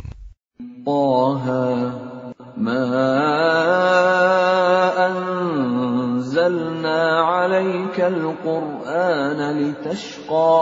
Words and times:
Taha 0.85 1.65
ma 2.61 2.85
anzalna 5.01 7.01
'alaika 7.25 8.13
al-Qur'ana 8.13 9.57
litashqa. 9.57 10.61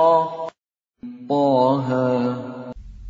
Taha 1.28 2.08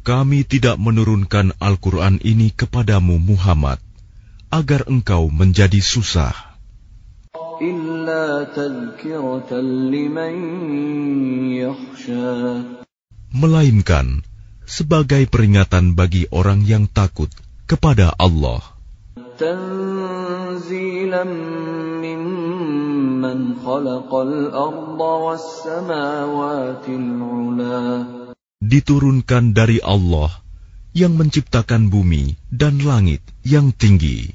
Kami 0.02 0.42
tidak 0.50 0.82
menurunkan 0.82 1.54
Al-Quran 1.62 2.18
ini 2.26 2.50
kepadamu 2.50 3.22
Muhammad 3.22 3.85
agar 4.56 4.88
engkau 4.88 5.28
menjadi 5.28 5.84
susah. 5.84 6.32
Melainkan 13.36 14.08
sebagai 14.64 15.24
peringatan 15.28 16.00
bagi 16.00 16.24
orang 16.32 16.64
yang 16.64 16.88
takut 16.88 17.28
kepada 17.68 18.16
Allah. 18.16 18.64
Diturunkan 28.66 29.44
dari 29.52 29.78
Allah 29.84 30.32
yang 30.96 31.20
menciptakan 31.20 31.92
bumi 31.92 32.40
dan 32.48 32.80
langit 32.80 33.20
yang 33.44 33.76
tinggi. 33.76 34.35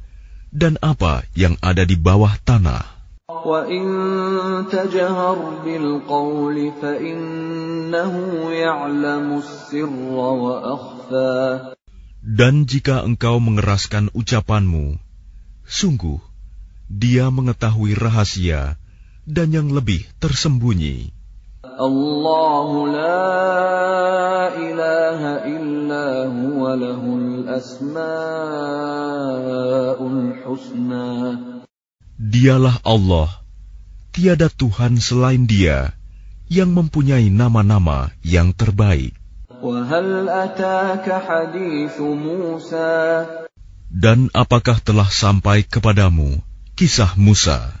dan 0.51 0.75
apa 0.83 1.23
yang 1.33 1.55
ada 1.63 1.87
di 1.87 1.95
bawah 1.95 2.35
tanah. 2.43 2.83
Dan 12.21 12.53
jika 12.69 12.95
engkau 13.01 13.35
mengeraskan 13.41 14.05
ucapanmu, 14.13 14.85
sungguh 15.65 16.19
dia 16.91 17.31
mengetahui 17.31 17.95
rahasia 17.95 18.75
dan 19.23 19.55
yang 19.55 19.71
lebih 19.71 20.03
tersembunyi. 20.19 21.20
La 21.81 21.89
ilaha 24.53 25.49
illa 25.49 26.29
huwa 26.29 26.77
lahul 26.77 27.41
husna. 30.45 31.41
Dialah 32.21 32.85
Allah, 32.85 33.33
tiada 34.13 34.53
Tuhan 34.53 35.01
selain 35.01 35.49
Dia 35.49 35.97
yang 36.53 36.69
mempunyai 36.69 37.33
nama-nama 37.33 38.13
yang 38.21 38.53
terbaik. 38.53 39.17
Dan 43.89 44.29
apakah 44.37 44.77
telah 44.85 45.09
sampai 45.09 45.65
kepadamu 45.65 46.45
kisah 46.77 47.17
Musa? 47.17 47.80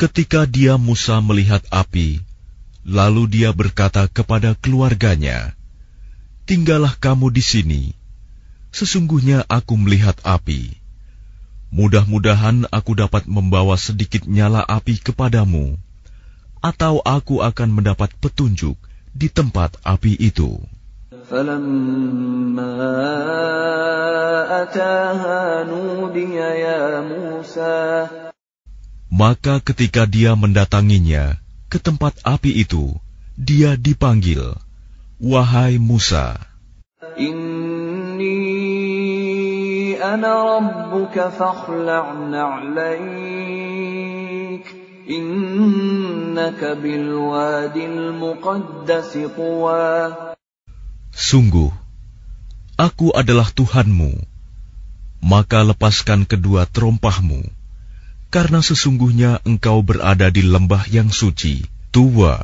Ketika 0.00 0.44
dia 0.44 0.76
Musa 0.76 1.24
melihat 1.24 1.64
api, 1.72 2.20
lalu 2.84 3.26
dia 3.32 3.50
berkata 3.56 4.04
kepada 4.06 4.52
keluarganya, 4.52 5.56
"Tinggallah 6.44 6.92
kamu 7.00 7.32
di 7.32 7.40
sini. 7.40 7.82
Sesungguhnya 8.76 9.48
aku 9.48 9.74
melihat 9.80 10.20
api. 10.20 10.76
Mudah-mudahan 11.72 12.68
aku 12.68 12.92
dapat 12.92 13.24
membawa 13.24 13.80
sedikit 13.80 14.28
nyala 14.28 14.60
api 14.68 15.00
kepadamu, 15.00 15.80
atau 16.60 17.00
aku 17.00 17.40
akan 17.40 17.68
mendapat 17.72 18.12
petunjuk 18.20 18.76
di 19.16 19.32
tempat 19.32 19.80
api 19.80 20.12
itu." 20.20 20.60
فلما 21.26 22.74
أتاها 24.62 25.64
نودي 25.64 26.34
يا 26.38 27.00
موسى 27.00 28.06
Maka 29.11 29.59
ketika 29.59 30.07
dia 30.07 30.39
mendatanginya 30.39 31.35
ke 31.67 31.83
tempat 31.83 32.15
api 32.23 32.63
itu, 32.63 32.95
dia 33.35 33.75
dipanggil, 33.75 34.55
Wahai 35.19 35.75
Musa. 35.75 36.39
Inni 37.19 38.39
ana 39.99 40.31
rabbuka 40.31 41.27
fakhla'na 41.27 42.71
na'laik. 42.71 43.83
Innaka 45.11 46.79
bilwadil 46.79 48.15
muqaddasi 48.15 49.27
tuwa. 49.35 50.15
Sungguh, 51.11 51.67
aku 52.79 53.11
adalah 53.11 53.51
Tuhanmu. 53.51 54.23
Maka 55.21 55.67
lepaskan 55.67 56.23
kedua 56.23 56.63
terompahmu 56.65 57.60
karena 58.31 58.63
sesungguhnya 58.63 59.43
engkau 59.43 59.83
berada 59.83 60.31
di 60.31 60.39
lembah 60.47 60.87
yang 60.87 61.11
suci, 61.11 61.67
tua. 61.91 62.39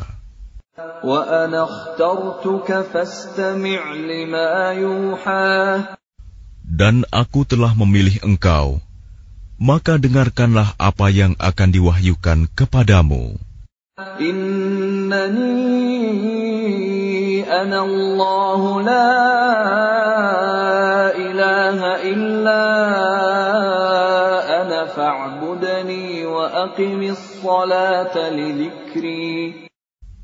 Dan 6.68 6.96
aku 7.08 7.40
telah 7.48 7.72
memilih 7.72 8.20
engkau, 8.28 8.84
maka 9.56 9.96
dengarkanlah 9.96 10.76
apa 10.76 11.08
yang 11.08 11.40
akan 11.40 11.70
diwahyukan 11.72 12.52
kepadamu. 12.52 13.40
Innani 14.22 15.48
ana 17.48 17.80
Allah 17.82 18.62
la 18.86 19.97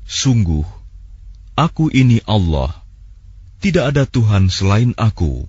Sungguh, 0.02 0.66
aku 1.54 1.84
ini 1.94 2.18
Allah, 2.26 2.74
tidak 3.62 3.94
ada 3.94 4.02
Tuhan 4.02 4.50
selain 4.50 4.90
aku. 4.98 5.46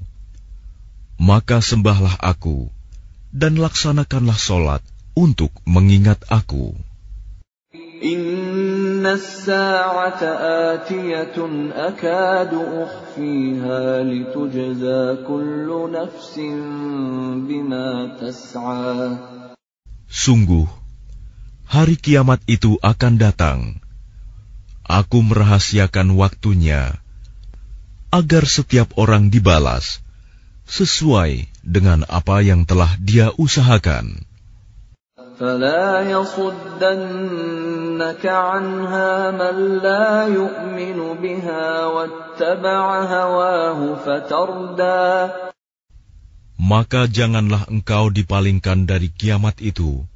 Maka 1.17 1.57
sembahlah 1.65 2.21
aku, 2.21 2.69
dan 3.33 3.57
laksanakanlah 3.57 4.37
solat 4.37 4.85
untuk 5.17 5.49
mengingat 5.65 6.21
aku. 6.29 6.77
Inna 8.05 9.17
sa'ata 9.17 10.77
atiyatun 10.77 11.73
akadu 11.73 12.61
ukhfiha 12.85 14.05
litujza 14.05 15.23
kullu 15.25 15.89
nafsin 15.89 16.61
bima 17.49 18.13
tas'a. 18.19 19.44
Sungguh, 20.14 20.66
hari 21.70 21.94
kiamat 21.94 22.42
itu 22.50 22.76
akan 22.82 23.14
datang. 23.16 23.58
Aku 24.82 25.22
merahasiakan 25.22 26.18
waktunya 26.18 26.98
agar 28.10 28.42
setiap 28.42 28.90
orang 28.98 29.30
dibalas 29.30 30.02
sesuai 30.66 31.46
dengan 31.62 32.02
apa 32.10 32.42
yang 32.42 32.66
telah 32.66 32.98
dia 32.98 33.30
usahakan. 33.38 34.26
فلا 35.40 36.04
يصدنك 36.04 37.40
عنها 38.26 39.30
من 39.30 39.56
لا 39.80 40.28
يؤمن 40.28 41.16
بها 41.16 41.86
واتبع 41.86 42.84
هواه 43.04 43.94
فتردى 44.04 45.28
Maka 46.55 47.11
janganlah 47.11 47.67
engkau 47.67 48.07
dipalingkan 48.07 48.87
dari 48.87 49.11
kiamat 49.11 49.59
itu 49.59 50.07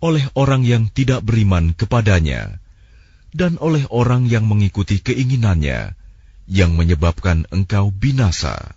oleh 0.00 0.24
orang 0.32 0.64
yang 0.64 0.88
tidak 0.88 1.20
beriman 1.26 1.76
kepadanya 1.76 2.62
dan 3.36 3.60
oleh 3.60 3.84
orang 3.90 4.26
yang 4.26 4.46
mengikuti 4.46 4.98
keinginannya 4.98 5.94
yang 6.50 6.74
menyebabkan 6.74 7.46
engkau 7.54 7.94
binasa. 7.94 8.74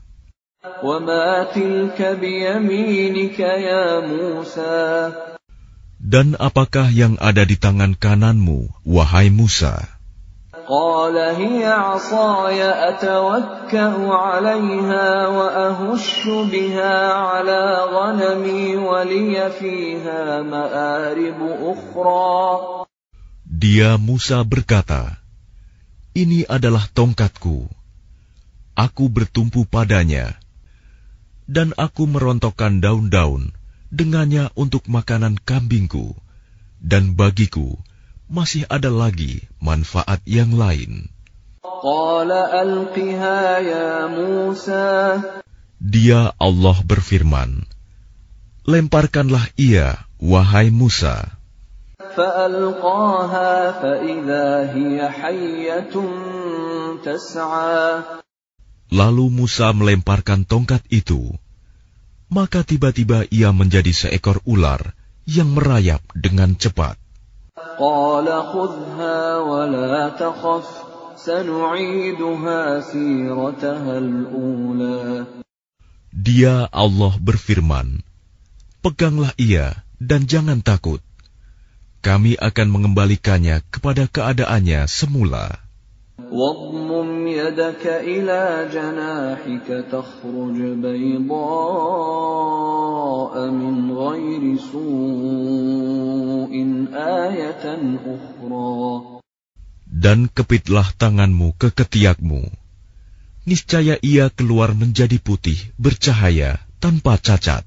Dan 6.04 6.28
apakah 6.38 6.88
yang 6.92 7.14
ada 7.18 7.44
di 7.48 7.56
tangan 7.58 7.96
kananmu, 7.98 8.60
wahai 8.86 9.34
Musa? 9.34 10.03
قال 10.69 11.17
هي 11.17 11.65
عصاي 11.65 12.61
أتوكأ 12.65 13.93
عليها 14.09 15.27
وأهش 15.27 16.25
بها 16.25 16.97
على 17.13 17.63
غنمي 17.93 18.77
ولي 18.77 19.51
فيها 19.61 20.43
مآرب 20.43 21.41
أخرى 21.73 22.39
Dia 23.49 23.99
Musa 23.99 24.45
berkata, 24.47 25.19
Ini 26.15 26.47
adalah 26.47 26.87
tongkatku. 26.87 27.67
Aku 28.79 29.11
bertumpu 29.11 29.67
padanya, 29.67 30.39
dan 31.51 31.75
aku 31.75 32.07
merontokkan 32.07 32.79
daun-daun 32.79 33.51
dengannya 33.91 34.55
untuk 34.55 34.87
makanan 34.87 35.43
kambingku, 35.43 36.15
dan 36.79 37.19
bagiku 37.19 37.83
masih 38.32 38.64
ada 38.72 38.88
lagi 38.88 39.44
manfaat 39.60 40.24
yang 40.24 40.56
lain. 40.56 41.12
Dia 45.84 46.22
Allah 46.40 46.78
berfirman, 46.88 47.68
Lemparkanlah 48.64 49.52
ia, 49.60 50.08
wahai 50.24 50.72
Musa. 50.72 51.36
Lalu 58.94 59.26
Musa 59.28 59.68
melemparkan 59.76 60.48
tongkat 60.48 60.88
itu, 60.88 61.36
maka 62.32 62.64
tiba-tiba 62.64 63.28
ia 63.28 63.52
menjadi 63.52 63.92
seekor 63.92 64.40
ular 64.48 64.96
yang 65.28 65.52
merayap 65.52 66.00
dengan 66.16 66.56
cepat. 66.56 67.03
قال 67.73 68.27
خذها 68.27 69.39
ولا 69.39 70.09
تخف 70.09 70.67
سنعيدها 71.17 72.81
سيرتها 72.81 73.95
الأولى 73.99 75.27
Dia 76.19 76.67
Allah 76.75 77.15
berfirman, 77.21 78.03
Peganglah 78.83 79.31
ia 79.39 79.87
dan 80.03 80.27
jangan 80.27 80.63
takut. 80.63 81.03
Kami 82.03 82.39
akan 82.39 82.67
mengembalikannya 82.71 83.63
kepada 83.71 84.07
keadaannya 84.07 84.87
semula. 84.87 85.62
واضمم 86.33 87.27
يدك 87.27 87.87
إلى 87.87 88.69
جناحك 88.73 89.85
تخرج 89.93 90.59
بيضاء 90.85 91.31
من 93.51 93.93
غير 93.93 94.57
سوء 94.73 96.53
آية 96.93 97.65
أخرى 98.05 99.19
Dan 99.89 100.31
kepitlah 100.31 100.95
tanganmu 100.95 101.59
ke 101.59 101.75
ketiakmu. 101.75 102.47
Niscaya 103.49 103.99
ia 103.99 104.31
keluar 104.31 104.71
menjadi 104.77 105.19
putih, 105.19 105.59
bercahaya, 105.75 106.61
tanpa 106.79 107.19
cacat, 107.19 107.67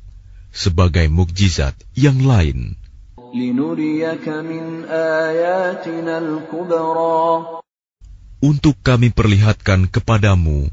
sebagai 0.53 1.09
mukjizat 1.11 1.75
yang 1.97 2.23
lain. 2.23 2.77
لنريك 3.31 4.27
من 4.27 4.83
آياتنا 4.91 6.17
الكبرى 6.17 7.61
untuk 8.40 8.76
kami 8.84 9.08
perlihatkan 9.10 9.88
kepadamu 9.88 10.68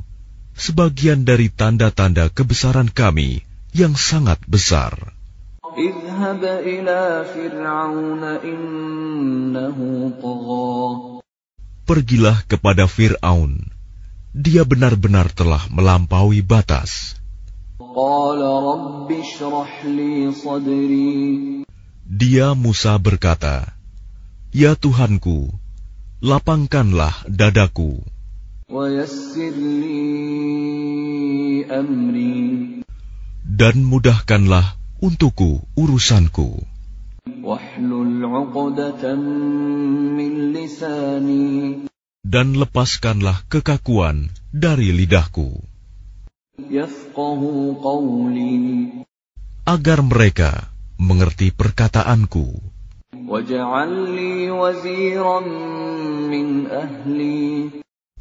sebagian 0.53 1.25
dari 1.25 1.49
tanda-tanda 1.49 2.29
kebesaran 2.29 2.89
kami 2.89 3.41
yang 3.73 3.97
sangat 3.97 4.37
besar. 4.45 4.93
Pergilah 11.83 12.37
kepada 12.45 12.85
Fir'aun. 12.85 13.73
Dia 14.33 14.63
benar-benar 14.65 15.29
telah 15.33 15.61
melampaui 15.69 16.41
batas. 16.41 17.17
Dia 22.05 22.47
Musa 22.53 22.93
berkata, 22.97 23.73
Ya 24.53 24.77
Tuhanku, 24.77 25.62
lapangkanlah 26.23 27.27
dadaku. 27.27 27.99
Dan 33.43 33.75
mudahkanlah 33.83 34.65
untukku 35.03 35.67
urusanku. 35.75 36.63
Dan 42.23 42.47
lepaskanlah 42.55 43.37
kekakuan 43.51 44.31
dari 44.55 44.95
lidahku. 44.95 45.59
Agar 49.67 49.99
mereka 50.07 50.51
mengerti 50.95 51.51
perkataanku. 51.51 52.72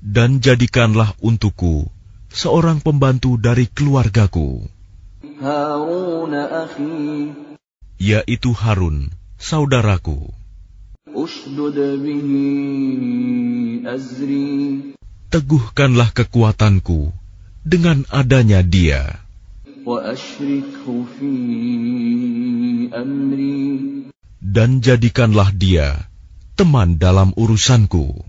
Dan 0.01 0.31
jadikanlah 0.41 1.13
untukku 1.21 1.85
seorang 2.33 2.81
pembantu 2.81 3.37
dari 3.37 3.69
keluargaku, 3.69 4.65
yaitu 8.01 8.51
Harun, 8.57 9.13
saudaraku. 9.37 10.33
Teguhkanlah 15.29 16.09
kekuatanku 16.17 17.13
dengan 17.69 18.09
adanya 18.09 18.65
dia 18.65 19.21
dan 24.43 24.83
jadikanlah 24.83 25.55
dia 25.55 26.11
teman 26.59 26.99
dalam 26.99 27.31
urusanku, 27.39 28.27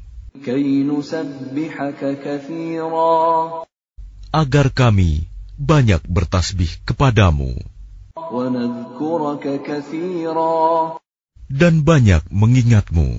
agar 4.33 4.67
kami 4.69 5.25
banyak 5.57 6.01
bertasbih 6.05 6.69
kepadamu. 6.85 7.57
Dan 11.49 11.73
banyak 11.85 12.23
mengingatmu. 12.29 13.09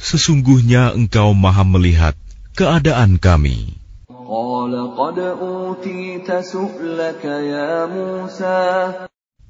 Sesungguhnya 0.00 0.82
engkau 0.96 1.28
maha 1.36 1.64
melihat 1.64 2.16
keadaan 2.56 3.20
kami. 3.20 3.79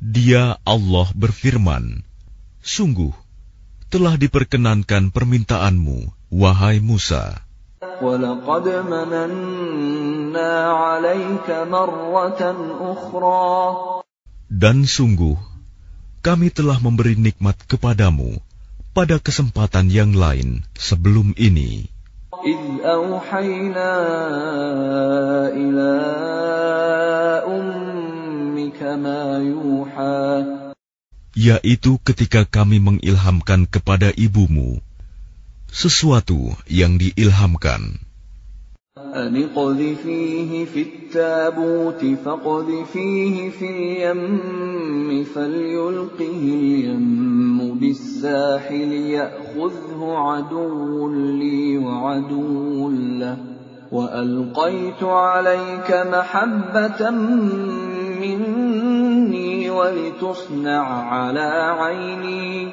Dia 0.01 0.57
Allah 0.65 1.09
berfirman, 1.13 2.01
Sungguh, 2.65 3.13
telah 3.93 4.17
diperkenankan 4.17 5.13
permintaanmu, 5.13 6.33
wahai 6.33 6.81
Musa. 6.81 7.45
Dan 14.49 14.77
sungguh, 14.89 15.37
kami 16.25 16.49
telah 16.49 16.81
memberi 16.81 17.21
nikmat 17.21 17.61
kepadamu 17.69 18.41
pada 18.97 19.21
kesempatan 19.21 19.93
yang 19.93 20.17
lain 20.17 20.65
sebelum 20.73 21.37
ini. 21.37 22.00
إذ 22.46 22.86
أوحينا 22.86 23.92
إلى 25.56 25.94
أمك 27.48 28.80
ما 28.84 29.22
يوحى 29.40 30.56
yaitu 31.36 32.00
ketika 32.00 32.48
kami 32.48 32.80
mengilhamkan 32.80 33.68
kepada 33.68 34.08
ibumu 34.16 34.80
sesuatu 35.68 36.56
yang 36.72 36.96
diilhamkan. 36.96 38.00
أن 39.15 39.43
اقذفيه 39.43 40.65
في 40.65 40.83
التابوت 40.83 42.05
فاقذفيه 42.25 43.51
في 43.51 43.67
اليم 43.71 45.25
فليلقه 45.25 46.43
اليم 46.43 47.79
بالساحل 47.79 48.93
يأخذه 48.93 50.01
عدو 50.01 51.09
لي 51.39 51.79
وعدو 51.79 52.91
له 52.91 53.37
وألقيت 53.93 55.03
عليك 55.03 55.91
محبة 55.91 57.11
مني 58.21 59.71
ولتصنع 59.71 60.85
على 60.87 61.49
عيني 61.79 62.73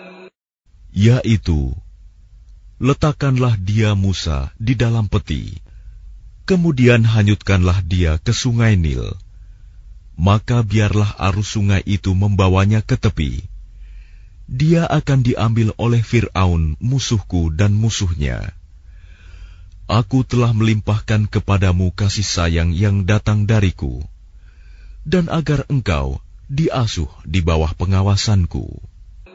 yaitu 0.98 1.78
letakkanlah 2.82 3.54
dia 3.62 3.94
Musa 3.94 4.50
di 4.58 4.74
dalam 4.74 5.06
peti 5.06 5.67
Kemudian 6.48 7.04
hanyutkanlah 7.04 7.84
dia 7.84 8.16
ke 8.24 8.32
sungai 8.32 8.80
Nil. 8.80 9.20
Maka 10.16 10.64
biarlah 10.64 11.12
arus 11.30 11.60
sungai 11.60 11.84
itu 11.84 12.16
membawanya 12.16 12.80
ke 12.80 12.96
tepi. 12.96 13.44
Dia 14.48 14.88
akan 14.88 15.28
diambil 15.28 15.76
oleh 15.76 16.00
Fir'aun, 16.00 16.80
musuhku 16.80 17.52
dan 17.52 17.76
musuhnya. 17.76 18.56
Aku 19.92 20.24
telah 20.24 20.56
melimpahkan 20.56 21.28
kepadamu 21.28 21.92
kasih 21.92 22.24
sayang 22.24 22.72
yang 22.72 23.04
datang 23.04 23.44
dariku, 23.44 24.04
dan 25.04 25.28
agar 25.28 25.68
engkau 25.68 26.24
diasuh 26.48 27.12
di 27.28 27.44
bawah 27.44 27.76
pengawasanku. 27.76 28.72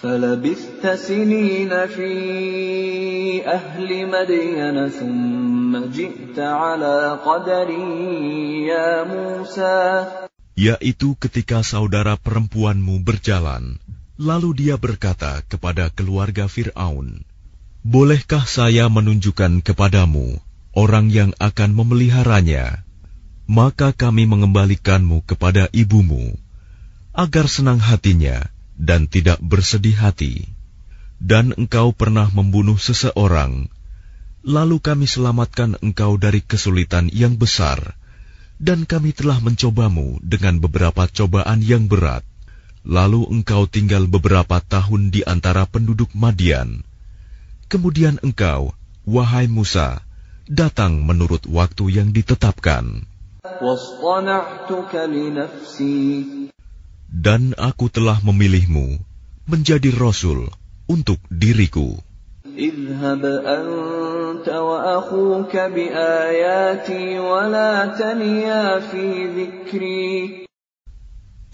فلبثت 0.00 0.84
سنين 0.96 1.72
في 1.86 2.12
أهل 3.44 3.88
مدين 4.08 4.76
ثم 4.88 5.72
جئت 5.92 6.38
على 6.38 7.20
قدر 7.20 7.68
يا 8.64 9.04
موسى 9.04 9.78
Yaitu 10.60 11.16
ketika 11.16 11.64
saudara 11.64 12.20
perempuanmu 12.20 13.00
berjalan, 13.00 13.80
lalu 14.20 14.50
dia 14.56 14.76
berkata 14.76 15.40
kepada 15.48 15.88
keluarga 15.88 16.48
Fir'aun, 16.48 17.24
Bolehkah 17.80 18.44
saya 18.44 18.92
menunjukkan 18.92 19.64
kepadamu 19.64 20.36
orang 20.76 21.08
yang 21.08 21.32
akan 21.40 21.72
memeliharanya? 21.72 22.84
Maka 23.48 23.96
kami 23.96 24.28
mengembalikanmu 24.28 25.24
kepada 25.24 25.72
ibumu, 25.72 26.36
agar 27.16 27.48
senang 27.48 27.80
hatinya 27.80 28.52
dan 28.75 29.07
tidak 29.07 29.39
bersedih 29.39 29.95
hati, 29.95 30.51
dan 31.17 31.55
engkau 31.55 31.95
pernah 31.95 32.27
membunuh 32.31 32.75
seseorang, 32.75 33.71
lalu 34.45 34.77
kami 34.83 35.07
selamatkan 35.09 35.79
engkau 35.81 36.19
dari 36.19 36.43
kesulitan 36.43 37.09
yang 37.09 37.39
besar, 37.39 37.97
dan 38.61 38.85
kami 38.85 39.11
telah 39.11 39.41
mencobamu 39.41 40.19
dengan 40.21 40.59
beberapa 40.61 41.07
cobaan 41.09 41.59
yang 41.65 41.89
berat. 41.89 42.23
Lalu 42.85 43.25
engkau 43.33 43.65
tinggal 43.65 44.05
beberapa 44.05 44.61
tahun 44.61 45.09
di 45.09 45.25
antara 45.25 45.65
penduduk 45.65 46.13
Madian. 46.13 46.85
Kemudian 47.65 48.21
engkau, 48.21 48.77
wahai 49.09 49.49
Musa, 49.49 50.05
datang 50.45 51.01
menurut 51.01 51.49
waktu 51.49 51.97
yang 51.97 52.13
ditetapkan 52.13 53.09
dan 57.15 57.55
aku 57.55 57.87
telah 57.87 58.19
memilihmu 58.19 58.99
menjadi 59.47 59.87
rasul 59.95 60.51
untuk 60.83 61.15
diriku. 61.31 61.95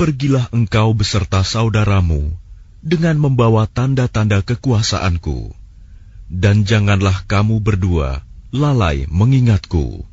Pergilah 0.01 0.45
engkau 0.49 0.87
beserta 0.97 1.45
saudaramu 1.45 2.33
dengan 2.81 3.21
membawa 3.21 3.69
tanda-tanda 3.69 4.41
kekuasaanku, 4.41 5.53
dan 6.25 6.65
janganlah 6.65 7.21
kamu 7.29 7.61
berdua 7.61 8.25
lalai 8.49 9.05
mengingatku. 9.05 10.10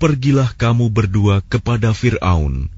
Pergilah 0.00 0.50
kamu 0.56 0.88
berdua 0.88 1.44
kepada 1.44 1.92
Fir'aun, 1.92 2.72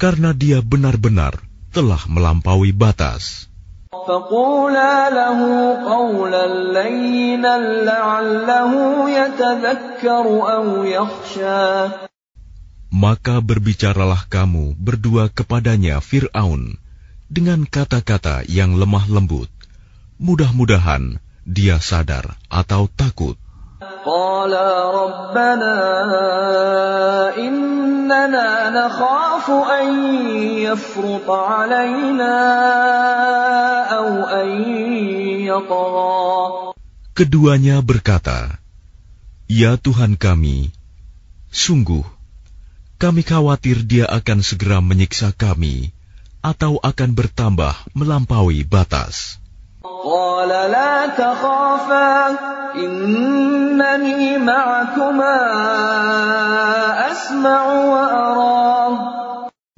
karena 0.00 0.32
dia 0.32 0.64
benar-benar 0.64 1.36
telah 1.68 2.00
melampaui 2.08 2.72
batas. 2.72 3.52
Maka 12.90 13.36
berbicaralah 13.44 14.22
kamu 14.32 14.64
berdua 14.80 15.24
kepadanya 15.28 16.00
Fir'aun, 16.00 16.79
dengan 17.30 17.62
kata-kata 17.62 18.42
yang 18.50 18.74
lemah 18.74 19.06
lembut. 19.06 19.46
Mudah-mudahan 20.18 21.22
dia 21.46 21.78
sadar 21.78 22.36
atau 22.50 22.90
takut. 22.90 23.38
Keduanya 37.14 37.76
berkata, 37.80 38.58
Ya 39.50 39.74
Tuhan 39.78 40.18
kami, 40.18 40.74
sungguh, 41.54 42.06
kami 43.00 43.22
khawatir 43.24 43.82
dia 43.86 44.04
akan 44.06 44.44
segera 44.44 44.78
menyiksa 44.84 45.32
kami 45.32 45.94
atau 46.40 46.80
akan 46.80 47.10
bertambah 47.12 47.72
melampaui 47.92 48.64
batas. 48.64 49.40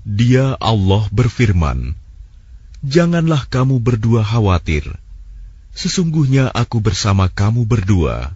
Dia 0.02 0.46
Allah 0.58 1.02
berfirman, 1.10 1.98
Janganlah 2.82 3.46
kamu 3.46 3.78
berdua 3.78 4.26
khawatir. 4.26 4.82
Sesungguhnya 5.70 6.50
aku 6.50 6.82
bersama 6.82 7.30
kamu 7.30 7.62
berdua. 7.62 8.34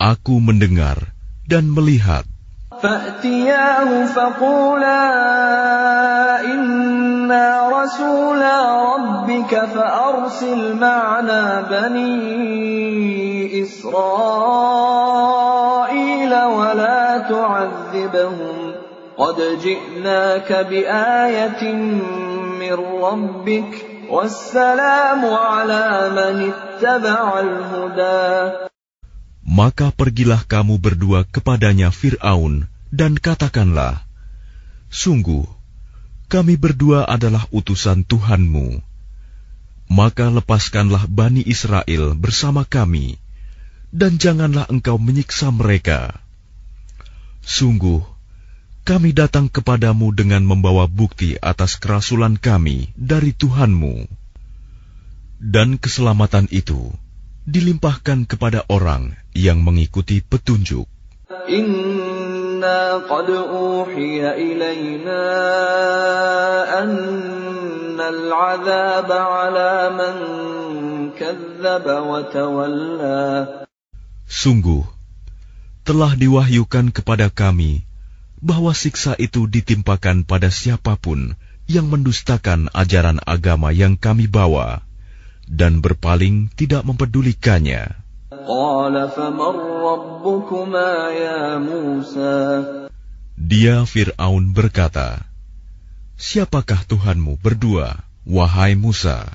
Aku 0.00 0.40
mendengar 0.40 1.12
dan 1.44 1.68
melihat. 1.68 2.24
فأتياه 2.82 4.06
فقولا 4.06 5.04
إنا 6.44 7.68
رسولا 7.70 8.58
ربك 8.94 9.52
فأرسل 9.74 10.76
معنا 10.76 11.62
بني 11.70 13.62
إسرائيل 13.62 14.82
ولا 16.34 17.18
تعذبهم 17.18 18.74
قد 19.16 19.36
جئناك 19.62 20.52
بآية 20.52 21.72
من 22.58 22.76
ربك 23.02 23.86
والسلام 24.10 25.22
على 25.24 26.10
من 26.10 26.50
اتبع 26.50 27.40
الهدى. 27.40 28.52
Maka 29.42 29.92
pergilah 29.92 30.42
kamu 30.48 30.78
berdua 30.80 31.28
kepadanya 31.28 31.92
Fir'aun 31.92 32.71
dan 32.92 33.16
katakanlah, 33.16 34.04
Sungguh, 34.92 35.48
kami 36.28 36.60
berdua 36.60 37.08
adalah 37.08 37.48
utusan 37.48 38.04
Tuhanmu. 38.04 38.84
Maka 39.88 40.28
lepaskanlah 40.28 41.08
Bani 41.08 41.40
Israel 41.40 42.12
bersama 42.12 42.68
kami, 42.68 43.16
dan 43.88 44.20
janganlah 44.20 44.68
engkau 44.68 45.00
menyiksa 45.00 45.48
mereka. 45.48 46.20
Sungguh, 47.40 48.04
kami 48.84 49.16
datang 49.16 49.48
kepadamu 49.48 50.12
dengan 50.12 50.44
membawa 50.44 50.84
bukti 50.84 51.40
atas 51.40 51.80
kerasulan 51.80 52.36
kami 52.36 52.92
dari 52.96 53.32
Tuhanmu. 53.32 54.08
Dan 55.40 55.80
keselamatan 55.80 56.48
itu 56.52 56.92
dilimpahkan 57.48 58.28
kepada 58.28 58.68
orang 58.68 59.16
yang 59.32 59.60
mengikuti 59.64 60.20
petunjuk. 60.20 60.86
Inna 61.48 61.91
Sungguh, 74.26 74.82
telah 75.84 76.12
diwahyukan 76.16 76.94
kepada 76.94 77.28
kami 77.28 77.84
bahwa 78.42 78.74
siksa 78.74 79.14
itu 79.18 79.46
ditimpakan 79.46 80.26
pada 80.26 80.50
siapa 80.50 80.98
pun 80.98 81.38
yang 81.70 81.86
mendustakan 81.86 82.66
ajaran 82.74 83.22
agama 83.22 83.70
yang 83.70 83.94
kami 83.94 84.26
bawa 84.26 84.82
dan 85.46 85.78
berpaling 85.78 86.50
tidak 86.58 86.82
mempedulikannya. 86.82 88.01
Dia 93.36 93.84
Fir'aun 93.84 94.56
berkata, 94.56 95.28
Siapakah 96.16 96.88
Tuhanmu 96.88 97.36
berdua, 97.44 98.00
wahai 98.24 98.72
Musa? 98.72 99.26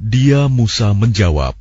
Dia 0.00 0.46
Musa 0.48 0.88
menjawab, 0.94 1.54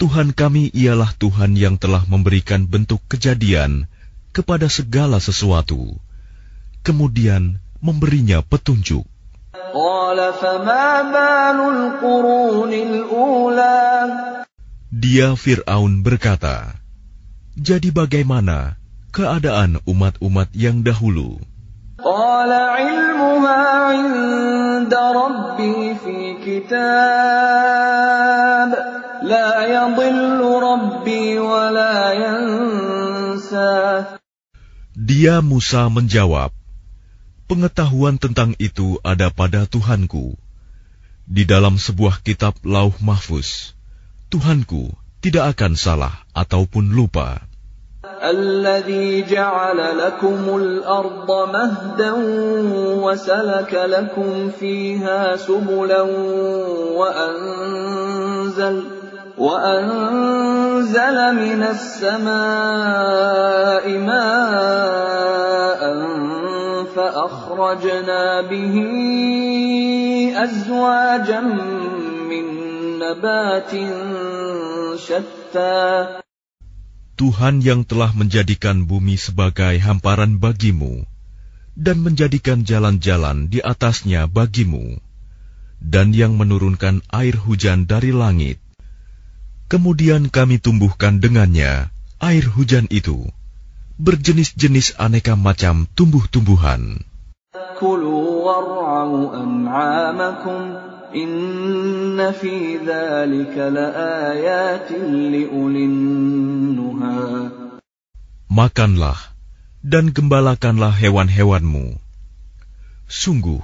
Tuhan 0.00 0.32
kami 0.32 0.72
ialah 0.72 1.12
Tuhan 1.18 1.60
yang 1.60 1.76
telah 1.76 2.08
memberikan 2.08 2.64
bentuk 2.64 3.04
kejadian 3.10 3.90
kepada 4.30 4.70
segala 4.70 5.18
sesuatu, 5.18 5.98
kemudian 6.86 7.58
memberinya 7.82 8.40
petunjuk. 8.44 9.04
Dia 14.90 15.28
Fir'aun 15.38 15.92
berkata, 16.02 16.74
Jadi 17.54 17.88
bagaimana 17.94 18.78
keadaan 19.10 19.82
umat-umat 19.86 20.48
yang 20.54 20.82
dahulu? 20.82 21.38
Dia 35.09 35.41
Musa 35.41 35.89
menjawab, 35.89 36.53
Pengetahuan 37.45 38.17
tentang 38.17 38.57
itu 38.57 38.97
ada 39.05 39.29
pada 39.29 39.69
Tuhanku. 39.69 40.33
Di 41.29 41.45
dalam 41.45 41.77
sebuah 41.77 42.25
kitab 42.25 42.57
lauh 42.65 42.93
mahfuz, 43.01 43.77
Tuhanku 44.33 44.89
tidak 45.21 45.53
akan 45.53 45.77
salah 45.77 46.25
ataupun 46.33 46.93
lupa. 46.93 47.45
الذي 48.05 49.25
جعل 49.29 49.97
لكم 49.97 50.57
الأرض 50.57 51.29
مهدا 51.53 52.13
وسلك 53.01 53.73
لكم 53.73 54.49
فيها 54.49 55.35
سبلا 55.35 56.01
وأنزل 56.97 58.77
وأنزل 59.39 61.17
من 61.35 61.61
السماء 61.63 62.37
ماء 63.97 65.81
فأخرجنا 66.95 68.41
به 68.41 68.75
أزواجا 70.35 71.41
من 72.29 72.45
نبات 72.99 73.71
شتى 74.99 76.07
Tuhan 77.15 77.63
yang 77.63 77.87
telah 77.87 78.11
menjadikan 78.11 78.83
bumi 78.83 79.15
sebagai 79.15 79.79
hamparan 79.79 80.35
bagimu 80.35 81.07
dan 81.79 82.03
menjadikan 82.03 82.67
jalan-jalan 82.67 83.47
di 83.47 83.63
atasnya 83.63 84.27
bagimu 84.27 84.99
dan 85.79 86.11
yang 86.11 86.35
menurunkan 86.35 86.99
air 87.15 87.39
hujan 87.39 87.87
dari 87.87 88.11
langit 88.11 88.59
Kemudian 89.70 90.34
kami 90.34 90.58
tumbuhkan 90.58 91.22
dengannya 91.22 91.94
air 92.18 92.42
hujan 92.42 92.90
itu, 92.90 93.22
berjenis-jenis 94.02 94.98
aneka 94.98 95.38
macam 95.38 95.86
tumbuh-tumbuhan. 95.94 96.98
Makanlah 108.50 109.18
dan 109.86 110.04
gembalakanlah 110.10 110.92
hewan-hewanmu. 110.98 111.86
Sungguh, 113.06 113.62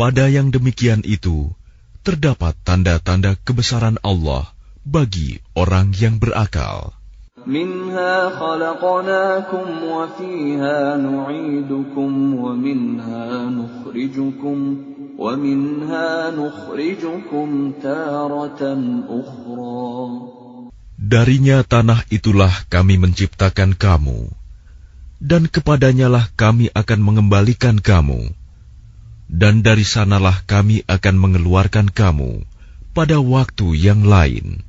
pada 0.00 0.24
yang 0.32 0.48
demikian 0.48 1.04
itu 1.04 1.52
terdapat 2.00 2.56
tanda-tanda 2.64 3.36
kebesaran 3.44 4.00
Allah 4.00 4.56
bagi 4.88 5.36
orang 5.52 5.92
yang 5.92 6.16
berakal. 6.16 6.96
Darinya 20.98 21.58
tanah 21.64 22.00
itulah 22.10 22.54
kami 22.68 22.94
menciptakan 22.96 23.70
kamu, 23.76 24.20
dan 25.20 25.42
kepadanyalah 25.52 26.32
kami 26.32 26.72
akan 26.72 27.00
mengembalikan 27.04 27.76
kamu, 27.76 28.32
dan 29.28 29.60
dari 29.60 29.84
sanalah 29.84 30.42
kami 30.48 30.80
akan 30.88 31.14
mengeluarkan 31.20 31.92
kamu 31.92 32.48
pada 32.96 33.20
waktu 33.22 33.78
yang 33.78 34.02
lain. 34.02 34.67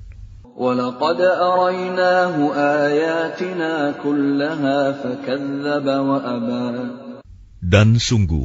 ولقد 0.59 1.21
أريناه 1.21 2.37
آياتنا 2.55 3.95
كلها 4.03 4.79
فكذب 4.93 5.87
وأبى 5.87 6.69
Dan 7.65 7.97
sungguh, 7.97 8.45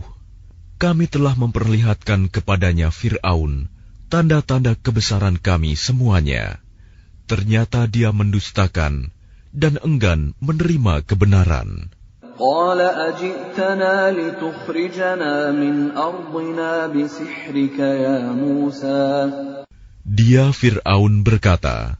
kami 0.80 1.12
telah 1.12 1.36
memperlihatkan 1.36 2.32
kepadanya 2.32 2.88
Fir'aun 2.88 3.68
tanda-tanda 4.10 4.74
kebesaran 4.80 5.38
kami 5.38 5.76
semuanya. 5.76 6.64
Ternyata 7.30 7.86
dia 7.86 8.10
mendustakan 8.10 9.14
dan 9.54 9.78
enggan 9.86 10.34
menerima 10.42 11.06
kebenaran. 11.06 11.94
قال 12.40 12.80
أجئتنا 12.80 14.16
لتخرجنا 14.16 15.52
من 15.52 15.92
أرضنا 15.92 16.88
بسحرك 16.88 17.80
يا 17.80 18.32
موسى 18.32 19.12
Dia 20.10 20.50
Fir'aun 20.56 21.22
berkata, 21.22 22.00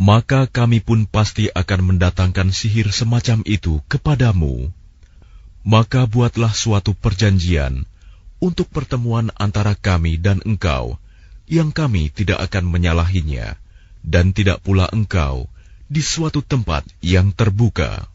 maka 0.00 0.48
kami 0.48 0.80
pun 0.80 1.04
pasti 1.04 1.52
akan 1.52 1.92
mendatangkan 1.92 2.56
sihir 2.56 2.88
semacam 2.88 3.44
itu 3.44 3.84
kepadamu. 3.84 4.72
Maka 5.60 6.08
buatlah 6.08 6.56
suatu 6.56 6.96
perjanjian 6.96 7.84
untuk 8.40 8.72
pertemuan 8.72 9.28
antara 9.36 9.76
kami 9.76 10.16
dan 10.16 10.40
engkau, 10.48 10.96
yang 11.44 11.68
kami 11.68 12.08
tidak 12.08 12.40
akan 12.48 12.72
menyalahinya, 12.72 13.60
dan 14.00 14.32
tidak 14.32 14.64
pula 14.64 14.88
engkau 14.88 15.52
di 15.84 16.00
suatu 16.00 16.40
tempat 16.40 16.88
yang 17.04 17.28
terbuka. 17.36 18.08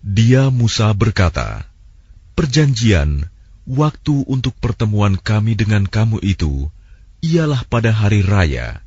Dia 0.00 0.48
Musa 0.48 0.88
berkata, 0.96 1.73
Perjanjian 2.34 3.30
waktu 3.64 4.26
untuk 4.26 4.58
pertemuan 4.58 5.14
kami 5.14 5.54
dengan 5.54 5.86
kamu 5.86 6.18
itu 6.20 6.68
ialah 7.24 7.64
pada 7.70 7.94
hari 7.94 8.20
raya, 8.20 8.84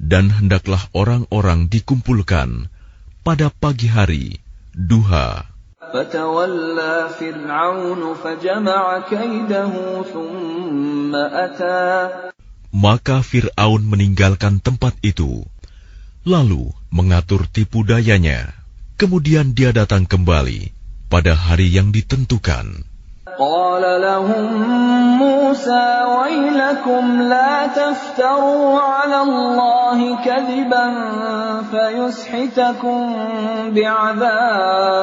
dan 0.00 0.32
hendaklah 0.32 0.80
orang-orang 0.96 1.68
dikumpulkan 1.68 2.72
pada 3.20 3.52
pagi 3.52 3.90
hari, 3.90 4.40
duha. 4.72 5.44
Maka 12.70 13.16
Fir'aun 13.26 13.82
meninggalkan 13.82 14.54
tempat 14.62 14.94
itu, 15.02 15.42
lalu 16.22 16.70
mengatur 16.94 17.50
tipu 17.50 17.82
dayanya. 17.82 18.54
Kemudian 18.94 19.56
dia 19.58 19.74
datang 19.74 20.06
kembali 20.06 20.79
pada 21.09 21.33
hari 21.37 21.69
yang 21.71 21.89
ditentukan. 21.95 22.85
قال 23.35 23.83
لهم 23.83 24.47
موسى 25.19 25.87
ويلكم 26.07 27.03
لا 27.27 27.67
تفتروا 27.67 28.79
على 28.79 29.21
الله 29.27 30.23
كذبا 30.23 30.85
فيسحتكم 31.71 32.99
بعذاب 33.75 34.95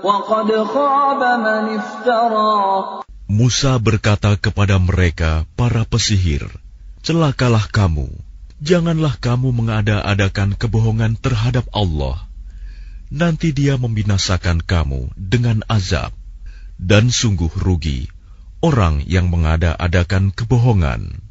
وقد 0.00 0.48
خاب 0.64 1.20
من 1.44 1.76
افترى 1.76 2.56
Musa 3.26 3.76
berkata 3.82 4.38
kepada 4.38 4.78
mereka, 4.78 5.44
para 5.58 5.82
pesihir, 5.82 6.46
Celakalah 7.02 7.66
kamu, 7.68 8.06
janganlah 8.62 9.18
kamu 9.18 9.50
mengada-adakan 9.50 10.54
kebohongan 10.54 11.18
terhadap 11.18 11.66
Allah. 11.74 12.22
nanti 13.11 13.51
dia 13.51 13.75
membinasakan 13.75 14.63
kamu 14.63 15.11
dengan 15.19 15.61
azab. 15.67 16.15
Dan 16.81 17.13
sungguh 17.13 17.51
rugi 17.61 18.09
orang 18.61 19.05
yang 19.05 19.29
mengada-adakan 19.29 20.33
kebohongan. 20.33 21.21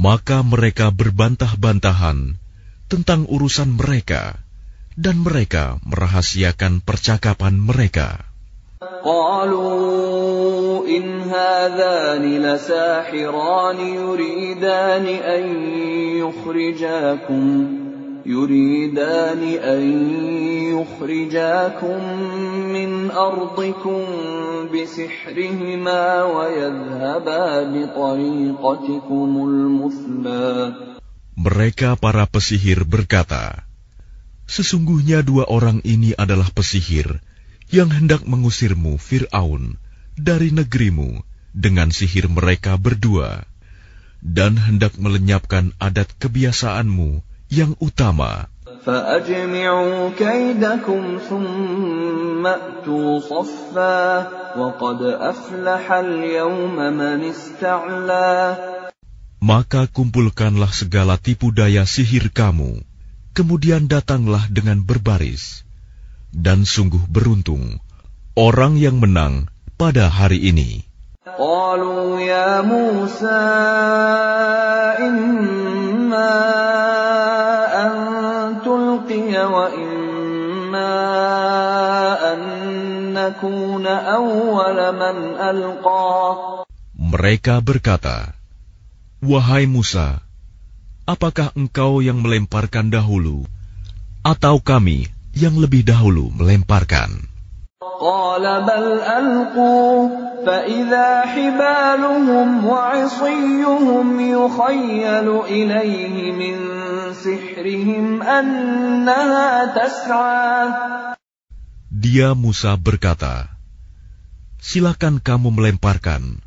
Maka 0.00 0.38
mereka 0.46 0.86
berbantah-bantahan 0.94 2.18
tentang 2.86 3.20
urusan 3.26 3.70
mereka, 3.74 4.38
dan 4.94 5.18
mereka 5.22 5.82
merahasiakan 5.82 6.82
percakapan 6.86 7.58
mereka. 7.58 8.29
قالوا 8.99 10.87
إن 10.87 11.21
هذان 11.21 12.23
لساحران 12.43 13.79
يريدان 13.79 15.05
أن 15.07 15.43
يخرجاكم 16.19 17.45
يريدان 18.25 19.41
أن 19.63 19.83
يخرجاكم 20.75 21.99
من 22.75 23.11
أرضكم 23.11 24.01
بسحرهما 24.73 26.23
ويذهبا 26.23 27.45
بطريقتكم 27.63 29.29
المثلى 29.49 30.73
Mereka 31.35 31.99
para 31.99 32.23
pesihir 32.27 32.87
berkata, 32.87 33.67
Sesungguhnya 34.47 35.19
dua 35.19 35.43
orang 35.51 35.83
ini 35.83 36.15
adalah 36.15 36.47
pesihir 36.51 37.19
yang 37.69 37.89
hendak 37.89 38.23
mengusirmu, 38.23 38.97
Fir'aun, 39.01 39.77
dari 40.15 40.53
negerimu 40.53 41.23
dengan 41.55 41.89
sihir 41.89 42.27
mereka 42.27 42.75
berdua, 42.75 43.47
dan 44.19 44.59
hendak 44.59 44.99
melenyapkan 44.99 45.71
adat 45.79 46.11
kebiasaanmu 46.19 47.23
yang 47.51 47.77
utama. 47.79 48.51
فأجمعوا 48.85 50.13
كيدكم 50.13 51.01
ثم 51.29 52.43
أتوا 52.45 53.19
صفا 53.19 54.01
وقد 54.57 54.99
أفلح 55.01 55.91
اليوم 55.91 56.75
من 56.77 57.19
استعلى 57.25 58.33
Maka 59.45 59.85
kumpulkanlah 59.85 60.73
segala 60.73 61.21
tipu 61.21 61.53
daya 61.53 61.85
sihir 61.85 62.33
kamu, 62.33 62.81
kemudian 63.37 63.85
datanglah 63.85 64.41
dengan 64.49 64.81
berbaris. 64.81 65.61
dan 66.30 66.62
sungguh 66.62 67.04
beruntung 67.10 67.82
orang 68.38 68.78
yang 68.78 69.02
menang 69.02 69.50
pada 69.74 70.08
hari 70.08 70.38
ini. 70.50 70.86
Mereka 87.00 87.54
berkata, 87.60 88.32
Wahai 89.20 89.68
Musa, 89.68 90.24
apakah 91.04 91.52
engkau 91.58 92.00
yang 92.00 92.22
melemparkan 92.24 92.88
dahulu, 92.88 93.44
atau 94.24 94.62
kami 94.62 95.10
yang 95.35 95.59
lebih 95.59 95.83
dahulu 95.83 96.31
melemparkan? 96.33 97.35
قال 97.95 98.43
بل 98.43 98.85
ألقوا 98.99 100.09
فإذا 100.45 101.09
حبالهم 101.25 102.47
وعصيهم 102.65 104.07
يخيل 104.19 105.27
إليه 105.47 106.15
من 106.35 106.55
سحرهم 107.13 108.05
أنها 108.23 109.49
تسعى 109.71 110.59
Dia 111.95 112.35
Musa 112.35 112.75
berkata, 112.75 113.47
Silakan 114.59 115.23
kamu 115.23 115.55
melemparkan. 115.55 116.43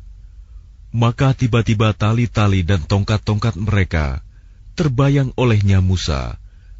Maka 0.93 1.33
tiba-tiba 1.33 1.89
tali-tali 1.97 2.61
dan 2.61 2.85
tongkat-tongkat 2.85 3.57
mereka 3.57 4.21
terbayang 4.77 5.33
olehnya 5.35 5.81
Musa, 5.81 6.37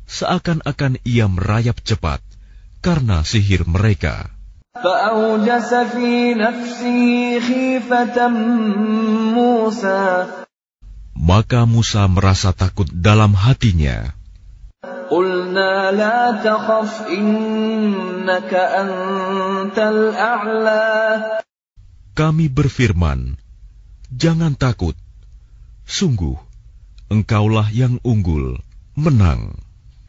seakan-akan 0.09 1.01
ia 1.05 1.27
merayap 1.27 1.81
cepat 1.81 2.21
karena 2.85 3.25
sihir 3.25 3.65
mereka. 3.65 4.29
Maka 11.15 11.61
Musa 11.65 12.03
merasa 12.11 12.51
takut 12.51 12.91
dalam 12.91 13.33
hatinya. 13.39 14.13
Kami 22.15 22.47
berfirman, 22.51 23.21
jangan 24.11 24.53
takut. 24.59 24.99
Sungguh, 25.87 26.35
engkaulah 27.15 27.69
yang 27.71 28.03
unggul, 28.03 28.59
menang. 28.99 29.61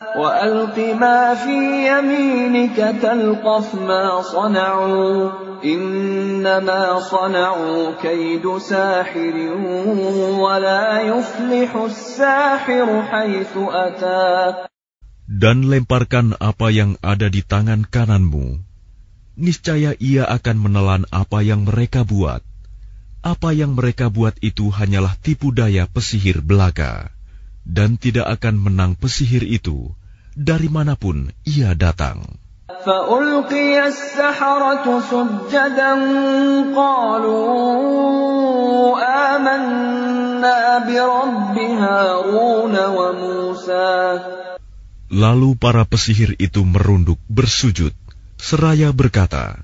وألق 0.05 0.79
ما 0.97 1.35
في 1.35 1.59
يمينك 1.93 2.77
تلقف 3.03 3.75
ما 3.75 4.23
صنعوا 4.23 5.31
إنما 5.65 7.01
صنعوا 7.01 8.01
كيد 8.03 8.59
ساحر 8.59 9.37
ولا 10.41 11.01
يفلح 11.01 11.77
الساحر 11.77 12.89
حيث 13.03 13.55
أتى 13.57 14.29
Dan 15.31 15.71
lemparkan 15.71 16.35
apa 16.43 16.75
yang 16.75 16.99
ada 17.07 17.31
di 17.31 17.47
tangan 17.47 17.87
kananmu. 17.87 18.59
Niscaya 19.39 19.95
ia 20.03 20.27
akan 20.27 20.57
menelan 20.59 21.07
apa 21.15 21.45
yang 21.47 21.69
mereka 21.71 22.03
buat. 22.03 22.43
Apa 23.23 23.55
yang 23.55 23.79
mereka 23.79 24.11
buat 24.11 24.35
itu 24.43 24.75
hanyalah 24.75 25.15
tipu 25.23 25.55
daya 25.55 25.87
pesihir 25.87 26.43
belaka. 26.43 27.14
dan 27.66 27.98
tidak 27.98 28.30
akan 28.40 28.62
menang 28.62 28.92
pesihir 28.96 29.42
itu 29.42 29.92
dari 30.36 30.70
mana 30.70 30.94
pun 31.00 31.32
ia 31.48 31.74
datang. 31.74 32.22
Lalu 45.16 45.50
para 45.56 45.86
pesihir 45.86 46.36
itu 46.42 46.62
merunduk 46.66 47.22
bersujud, 47.32 47.94
seraya 48.36 48.92
berkata, 48.92 49.64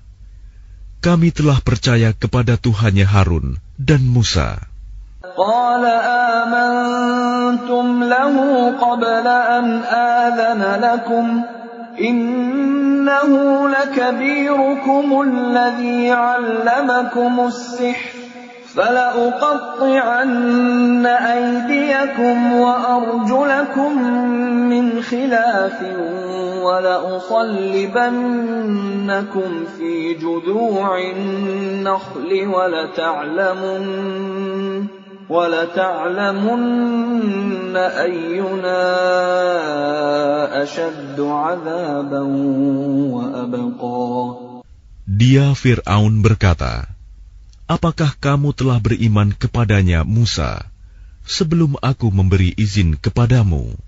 Kami 1.01 1.33
telah 1.33 1.59
percaya 1.59 2.13
kepada 2.13 2.55
Tuhannya 2.61 3.09
Harun 3.09 3.57
dan 3.75 4.05
Musa. 4.05 4.71
آمنتم 7.51 8.03
له 8.03 8.35
قبل 8.81 9.27
أن 9.27 9.81
آذن 9.83 10.83
لكم 10.83 11.41
إنه 11.99 13.69
لكبيركم 13.69 15.21
الذي 15.21 16.11
علمكم 16.11 17.39
السحر 17.47 18.11
فلأقطعن 18.75 20.25
أيديكم 21.05 22.53
وأرجلكم 22.53 24.03
من 24.69 25.01
خلاف 25.01 25.81
ولأصلبنكم 26.63 27.91
في 29.77 30.13
جذوع 30.13 30.99
النخل 30.99 32.47
ولتعلمن 32.53 33.81
ولتعلمن 35.30 36.62
أينا 37.76 38.82
أشد 40.62 41.20
عذابا 41.20 42.22
وأبقى 43.14 44.02
Dia 45.06 45.54
Fir'aun 45.54 46.18
berkata, 46.18 46.90
Apakah 47.70 48.18
kamu 48.18 48.50
telah 48.58 48.82
beriman 48.82 49.30
kepadanya 49.30 50.02
Musa 50.02 50.66
sebelum 51.22 51.78
aku 51.78 52.10
memberi 52.10 52.50
izin 52.58 52.98
kepadamu? 52.98 53.78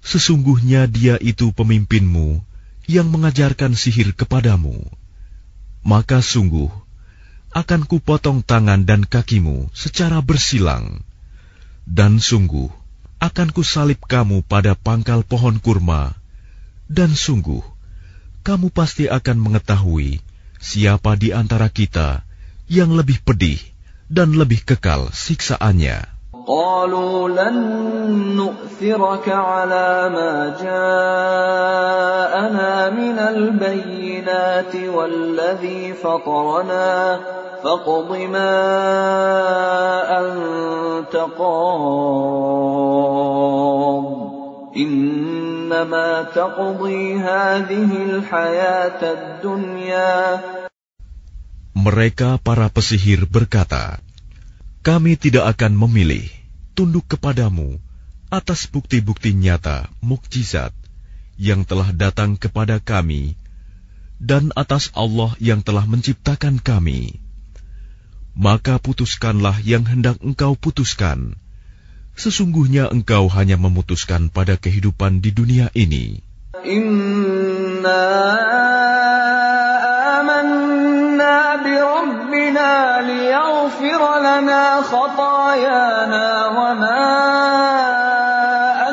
Sesungguhnya 0.00 0.88
dia 0.88 1.20
itu 1.20 1.52
pemimpinmu 1.52 2.40
yang 2.88 3.12
mengajarkan 3.12 3.76
sihir 3.76 4.16
kepadamu. 4.16 4.88
Maka 5.84 6.24
sungguh, 6.24 6.72
akan 7.52 7.88
kupotong 7.88 8.44
tangan 8.44 8.84
dan 8.84 9.08
kakimu 9.08 9.72
secara 9.72 10.20
bersilang. 10.20 11.00
Dan 11.88 12.20
sungguh, 12.20 12.68
akan 13.18 13.48
kusalib 13.50 14.04
kamu 14.04 14.44
pada 14.44 14.76
pangkal 14.76 15.24
pohon 15.24 15.56
kurma. 15.58 16.12
Dan 16.86 17.16
sungguh, 17.16 17.64
kamu 18.44 18.70
pasti 18.72 19.08
akan 19.08 19.36
mengetahui 19.40 20.20
siapa 20.60 21.16
di 21.16 21.32
antara 21.34 21.68
kita 21.68 22.22
yang 22.68 22.92
lebih 22.92 23.20
pedih 23.24 23.60
dan 24.08 24.36
lebih 24.36 24.64
kekal 24.64 25.08
siksaannya. 25.12 26.18
قالوا 26.48 27.28
لن 27.28 27.56
نؤثرك 28.36 29.28
على 29.28 30.08
ما 30.08 30.56
جاءنا 30.56 31.90
من 32.90 33.18
البينات 33.18 34.76
والذي 34.76 35.92
فطرنا 35.92 37.20
فاقض 37.62 38.10
ما 38.30 38.54
أنت 40.20 41.14
قاض 41.38 42.58
إنما 44.76 46.22
تقضي 46.22 47.18
هذه 47.18 47.90
الحياة 48.10 49.00
الدنيا 49.02 50.40
Mereka 51.78 52.42
para 52.42 52.66
pesihir 52.74 53.30
berkata, 53.30 54.02
Kami 54.82 55.14
tidak 55.14 55.54
akan 55.54 55.78
memilih 55.78 56.26
tunduk 56.74 57.06
kepadamu 57.06 57.78
atas 58.34 58.66
bukti-bukti 58.66 59.30
nyata 59.30 59.86
mukjizat 60.02 60.74
yang 61.38 61.62
telah 61.62 61.94
datang 61.94 62.34
kepada 62.34 62.82
kami 62.82 63.38
dan 64.18 64.50
atas 64.58 64.90
Allah 64.98 65.38
yang 65.38 65.62
telah 65.62 65.86
menciptakan 65.86 66.58
kami. 66.58 67.21
Maka 68.33 68.81
putuskanlah 68.81 69.61
yang 69.61 69.85
hendak 69.85 70.17
engkau 70.25 70.57
putuskan. 70.57 71.37
Sesungguhnya 72.17 72.89
engkau 72.89 73.29
hanya 73.29 73.61
memutuskan 73.61 74.33
pada 74.33 74.57
kehidupan 74.57 75.21
di 75.21 75.29
dunia 75.29 75.69
ini. 75.77 76.25
Inna 76.65 78.05
amanna 80.17 81.61
bi 81.61 81.73
rabbina 81.77 83.01
liyaghfir 83.05 84.01
lana 84.01 84.81
khatayana 84.81 86.25
wa 86.57 86.69
ma 86.77 87.05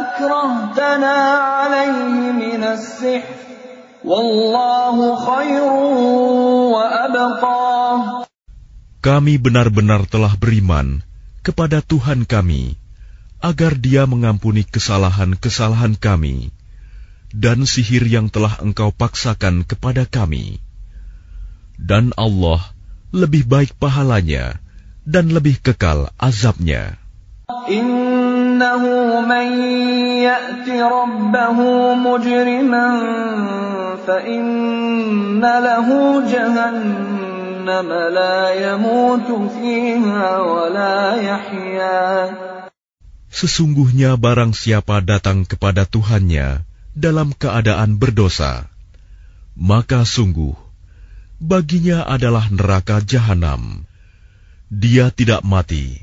akrahtana 0.00 1.16
alayhi 1.64 2.36
min 2.36 2.60
as-sihr 2.60 3.24
wallahu 4.04 5.16
khairun 5.16 6.72
wa 6.72 6.84
abqa 7.08 7.59
Kami 9.00 9.40
benar-benar 9.40 10.04
telah 10.04 10.36
beriman 10.36 11.00
kepada 11.40 11.80
Tuhan 11.80 12.28
kami, 12.28 12.76
agar 13.40 13.72
Dia 13.72 14.04
mengampuni 14.04 14.60
kesalahan-kesalahan 14.68 15.96
kami 15.96 16.52
dan 17.32 17.64
sihir 17.64 18.04
yang 18.04 18.28
telah 18.28 18.60
Engkau 18.60 18.92
paksakan 18.92 19.64
kepada 19.64 20.04
kami. 20.04 20.60
Dan 21.80 22.12
Allah 22.20 22.60
lebih 23.08 23.48
baik 23.48 23.72
pahalanya 23.80 24.60
dan 25.08 25.32
lebih 25.32 25.56
kekal 25.64 26.12
azabnya. 26.20 27.00
Innahu 27.72 29.24
man 29.24 29.46
ya'ti 30.28 30.76
rabbahu 30.76 31.96
mujriman 31.96 32.96
Sesungguhnya 43.30 44.18
barang 44.18 44.52
siapa 44.52 44.98
datang 45.00 45.46
kepada 45.46 45.86
Tuhannya 45.86 46.66
dalam 46.92 47.30
keadaan 47.32 47.96
berdosa, 47.96 48.66
maka 49.54 50.02
sungguh 50.02 50.58
baginya 51.40 52.04
adalah 52.04 52.50
neraka 52.52 53.00
jahanam. 53.00 53.86
Dia 54.70 55.10
tidak 55.10 55.42
mati, 55.42 55.98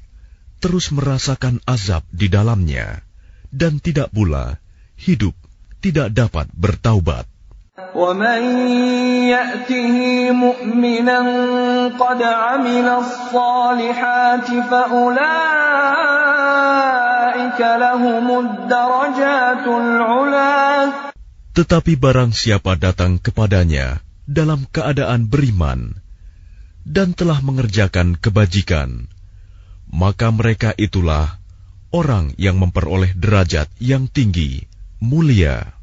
terus 0.60 0.92
merasakan 0.92 1.64
azab 1.64 2.04
di 2.12 2.28
dalamnya, 2.28 3.04
dan 3.54 3.80
tidak 3.80 4.12
pula 4.12 4.60
hidup 4.98 5.32
tidak 5.80 6.12
dapat 6.12 6.50
bertaubat. 6.52 7.30
ومن 7.95 8.43
يأته 9.33 9.97
مؤمنا 10.33 11.21
قد 11.97 12.21
عمل 12.23 12.89
الصالحات 12.89 14.49
فأولئك 14.71 15.21
لهم 17.61 18.27
الدرجات 18.45 19.67
العلا 19.67 20.93
Tetapi 21.53 22.01
barang 22.01 22.33
siapa 22.33 22.81
datang 22.81 23.21
kepadanya 23.21 24.01
dalam 24.25 24.65
keadaan 24.73 25.29
beriman 25.29 26.01
dan 26.89 27.13
telah 27.13 27.45
mengerjakan 27.45 28.17
kebajikan, 28.17 29.13
maka 29.93 30.33
mereka 30.33 30.73
itulah 30.81 31.37
orang 31.93 32.33
yang 32.41 32.57
memperoleh 32.57 33.13
derajat 33.13 33.69
yang 33.81 34.09
tinggi, 34.09 34.65
mulia. 34.97 35.76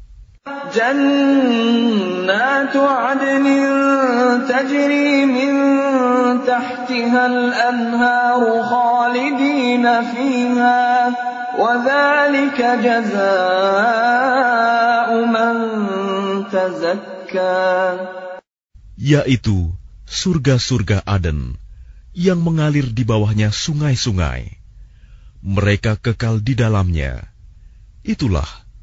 جنات 0.74 2.76
عدن 2.76 3.46
تجري 4.48 5.26
من 5.26 5.52
تحتها 6.46 7.26
الأنهار 7.26 8.62
خالدين 8.62 10.02
فيها 10.02 11.08
وذلك 11.58 12.58
جزاء 12.86 13.26
من 15.26 15.54
تزكى 16.52 17.98
yaitu 19.00 19.72
surga-surga 20.04 21.00
Aden 21.08 21.56
yang 22.12 22.44
mengalir 22.44 22.92
di 22.92 23.00
bawahnya 23.06 23.48
sungai-sungai. 23.48 24.60
Mereka 25.40 25.96
kekal 25.96 26.44
di 26.44 26.52
dalamnya. 26.52 27.32
Itulah 28.04 28.44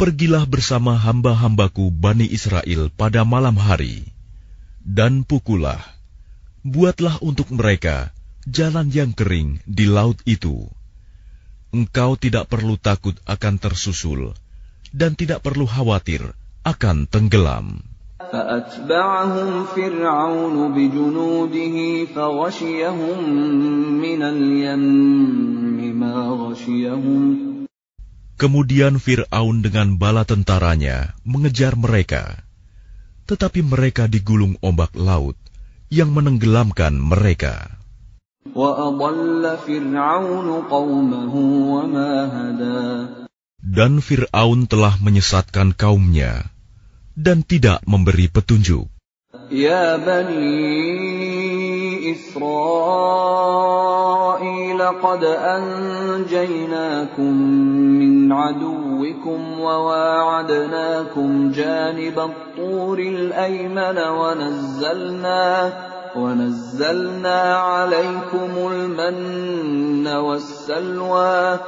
Pergilah 0.00 0.44
bersama 0.44 0.92
hamba-hambaku 1.00 1.88
Bani 1.88 2.28
Israel 2.28 2.92
pada 2.92 3.24
malam 3.24 3.56
hari, 3.56 4.04
dan 4.84 5.24
pukullah, 5.24 5.80
buatlah 6.60 7.16
untuk 7.24 7.48
mereka 7.48 8.12
jalan 8.44 8.92
yang 8.92 9.16
kering 9.16 9.64
di 9.64 9.88
laut 9.88 10.20
itu. 10.28 10.68
Engkau 11.72 12.20
tidak 12.20 12.52
perlu 12.52 12.76
takut 12.76 13.16
akan 13.24 13.56
tersusul, 13.56 14.36
dan 14.92 15.16
tidak 15.16 15.40
perlu 15.40 15.64
khawatir 15.64 16.36
akan 16.60 17.08
tenggelam. 17.08 17.80
فأتبعهم 18.32 19.64
فرعون 19.64 20.56
بجنوده 20.74 21.76
فغشيهم 22.14 23.18
من 24.02 24.20
اليم 24.22 26.00
ما 26.00 26.16
غشيهم 26.42 27.22
Kemudian 28.41 28.97
Fir'aun 28.97 29.61
dengan 29.61 30.01
bala 30.01 30.25
tentaranya 30.25 31.13
mengejar 31.21 31.77
mereka. 31.77 32.41
Tetapi 33.29 33.61
mereka 33.61 34.09
digulung 34.09 34.57
ombak 34.65 34.97
laut 34.97 35.37
yang 35.93 36.09
menenggelamkan 36.09 36.97
mereka. 36.97 37.69
Dan 43.61 43.91
Fir'aun 44.01 44.59
telah 44.65 44.93
menyesatkan 44.97 45.77
kaumnya 45.77 46.49
dan 47.13 47.45
tidak 47.45 47.85
memberi 47.85 48.25
petunjuk. 48.25 48.89
Ya 49.53 50.01
Bani 50.01 51.60
Israel, 52.14 52.40
qad 55.04 55.22
anjaynakum 55.56 57.34
min 58.00 58.32
aduwikum 58.32 59.60
wa 59.60 59.76
wa'adnakum 59.88 61.52
janib 61.52 62.16
at-turil 62.18 63.32
ayman 63.32 63.96
wa 63.96 64.32
nazzalna 64.34 65.44
ونزلنا 66.16 67.40
عليكم 67.54 68.50
المن 68.56 70.06
والسلوى 70.08 71.58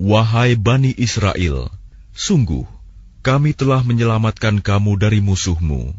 Wahai 0.00 0.56
Bani 0.56 0.96
Israel, 0.96 1.68
sungguh 2.16 2.64
kami 3.20 3.52
telah 3.52 3.84
menyelamatkan 3.84 4.64
kamu 4.64 4.96
dari 4.96 5.20
musuhmu, 5.20 5.92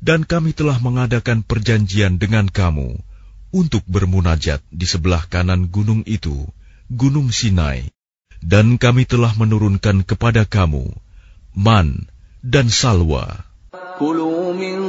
dan 0.00 0.24
kami 0.24 0.56
telah 0.56 0.80
mengadakan 0.80 1.44
perjanjian 1.44 2.16
dengan 2.16 2.48
kamu 2.48 2.96
untuk 3.52 3.84
bermunajat 3.84 4.64
di 4.72 4.86
sebelah 4.88 5.26
kanan 5.28 5.68
gunung 5.68 6.06
itu, 6.08 6.48
Gunung 6.90 7.30
Sinai, 7.30 7.92
dan 8.40 8.80
kami 8.80 9.04
telah 9.04 9.36
menurunkan 9.36 10.02
kepada 10.02 10.48
kamu 10.48 10.90
man 11.52 12.08
dan 12.40 12.72
salwa. 12.72 13.49
Kulu 13.99 14.51
min 14.51 14.79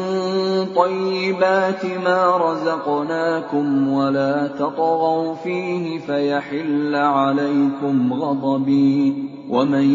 طيبات 0.74 1.82
ما 2.04 2.36
رزقناكم 2.36 3.88
ولا 3.88 4.46
تطغوا 4.58 5.34
فيه 5.34 5.98
فيحل 5.98 6.94
عليكم 6.94 8.12
غضبي 8.12 9.14
ومن 9.48 9.86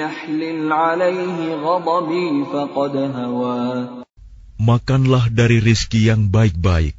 يحلل 0.00 0.72
عليه 0.72 1.54
غضبي 1.54 2.44
فقد 2.52 2.94
هوى 2.96 3.66
Makanlah 4.60 5.32
dari 5.32 5.56
rizki 5.56 6.12
yang 6.12 6.28
baik-baik 6.28 6.92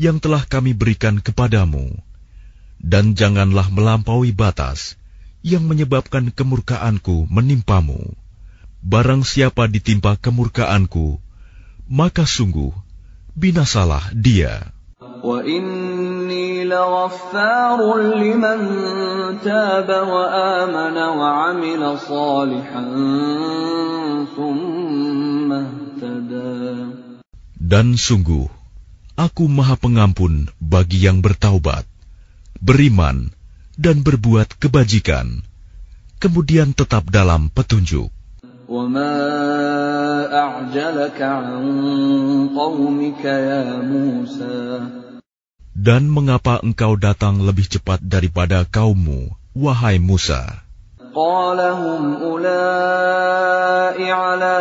yang 0.00 0.24
telah 0.24 0.40
kami 0.48 0.72
berikan 0.72 1.20
kepadamu, 1.20 1.92
dan 2.80 3.12
janganlah 3.12 3.68
melampaui 3.68 4.32
batas 4.32 4.96
yang 5.44 5.68
menyebabkan 5.68 6.32
kemurkaanku 6.32 7.28
menimpamu. 7.28 8.17
Barang 8.79 9.27
siapa 9.27 9.67
ditimpa 9.67 10.15
kemurkaanku, 10.15 11.19
maka 11.91 12.23
sungguh 12.23 12.71
binasalah 13.35 14.15
dia. 14.15 14.71
Dan 27.59 27.87
sungguh, 27.99 28.47
aku 29.19 29.43
maha 29.51 29.75
pengampun 29.75 30.47
bagi 30.63 31.03
yang 31.03 31.19
bertaubat, 31.19 31.83
beriman, 32.63 33.35
dan 33.75 34.03
berbuat 34.03 34.55
kebajikan, 34.55 35.43
kemudian 36.23 36.71
tetap 36.71 37.07
dalam 37.11 37.51
petunjuk. 37.51 38.18
وما 38.68 39.14
أعجلك 40.32 41.22
عن 41.22 41.46
قومك 42.56 43.24
يا 43.24 43.82
موسى 43.84 44.80
Dan 45.74 46.08
mengapa 46.08 46.64
engkau 46.64 46.96
datang 46.96 47.44
lebih 47.44 47.66
cepat 47.68 48.00
daripada 48.00 48.64
kaummu, 48.64 49.28
wahai 49.52 50.00
Musa? 50.00 50.64
قال 51.14 51.60
هم 51.60 52.26
أولئك 52.26 54.10
على 54.10 54.56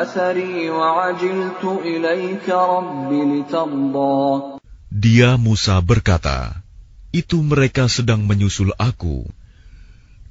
أثري 0.00 0.70
وعجلت 0.70 1.64
إليك 1.64 2.46
رب 2.48 3.10
لترضى 3.12 4.24
Dia 4.94 5.34
Musa 5.36 5.82
berkata, 5.82 6.54
itu 7.12 7.42
mereka 7.42 7.90
sedang 7.90 8.24
menyusul 8.24 8.72
aku, 8.78 9.26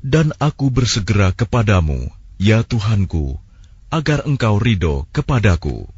dan 0.02 0.32
aku 0.40 0.72
bersegera 0.72 1.36
kepadamu 1.36 2.10
Ya 2.39 2.63
Tuhanku, 2.63 3.35
agar 3.91 4.23
engkau 4.23 4.63
ridho 4.63 5.11
kepadaku. 5.11 5.91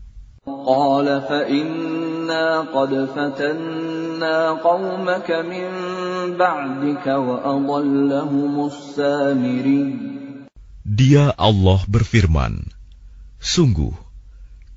Dia 10.88 11.24
Allah 11.37 11.81
berfirman, 11.85 12.55
Sungguh, 13.37 13.92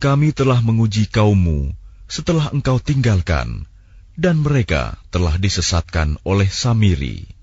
kami 0.04 0.36
telah 0.36 0.60
menguji 0.60 1.08
kaummu 1.08 1.72
setelah 2.12 2.52
engkau 2.52 2.76
tinggalkan, 2.84 3.72
dan 4.20 4.44
mereka 4.44 5.00
telah 5.16 5.40
disesatkan 5.40 6.20
oleh 6.28 6.52
Samiri. 6.52 7.43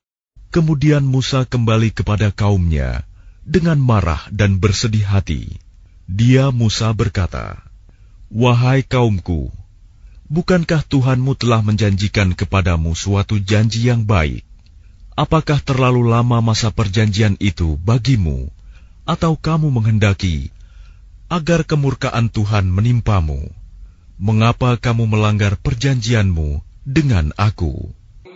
Kemudian 0.51 1.07
Musa 1.07 1.47
kembali 1.47 1.95
kepada 1.95 2.27
kaumnya 2.27 3.07
dengan 3.47 3.79
marah 3.79 4.27
dan 4.35 4.59
bersedih 4.59 5.07
hati. 5.07 5.47
Dia 6.11 6.51
Musa 6.51 6.91
berkata, 6.91 7.63
Wahai 8.27 8.83
kaumku, 8.83 9.47
bukankah 10.27 10.83
Tuhanmu 10.83 11.39
telah 11.39 11.63
menjanjikan 11.63 12.35
kepadamu 12.35 12.91
suatu 12.99 13.39
janji 13.39 13.87
yang 13.87 14.03
baik? 14.03 14.43
Apakah 15.15 15.63
terlalu 15.63 16.11
lama 16.11 16.43
masa 16.43 16.67
perjanjian 16.67 17.39
itu 17.39 17.79
bagimu, 17.79 18.51
atau 19.07 19.39
kamu 19.39 19.71
menghendaki 19.71 20.51
agar 21.31 21.63
kemurkaan 21.63 22.27
Tuhan 22.27 22.67
menimpamu? 22.67 23.47
Mengapa 24.19 24.75
kamu 24.75 25.07
melanggar 25.07 25.55
perjanjianmu 25.55 26.59
dengan 26.83 27.31
aku?' 27.39 28.00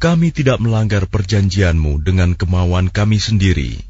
Kami 0.00 0.28
tidak 0.28 0.60
melanggar 0.60 1.08
perjanjianmu 1.08 2.04
dengan 2.04 2.36
kemauan 2.36 2.92
kami 2.92 3.16
sendiri, 3.16 3.80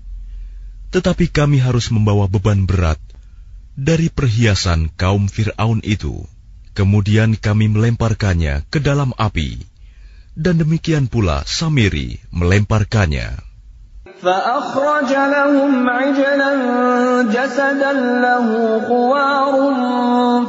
tetapi 0.95 1.27
kami 1.27 1.59
harus 1.59 1.91
membawa 1.91 2.31
beban 2.31 2.63
berat 2.63 3.03
dari 3.75 4.09
perhiasan 4.09 4.89
kaum 4.95 5.27
Fir'aun 5.27 5.83
itu. 5.83 6.25
Kemudian 6.77 7.35
kami 7.35 7.73
melemparkannya 7.73 8.69
ke 8.69 8.79
dalam 8.79 9.17
api, 9.17 9.65
dan 10.37 10.61
demikian 10.61 11.09
pula 11.09 11.43
Samiri 11.43 12.21
melemparkannya. 12.31 13.47
فأخرج 14.17 15.13
لهم 15.13 15.89
عجلا 15.89 16.53
جسدا 17.29 17.93
له 17.93 18.47
خوار 18.89 19.55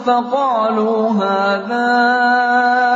فقالوا 0.06 1.00
هذا 1.12 2.91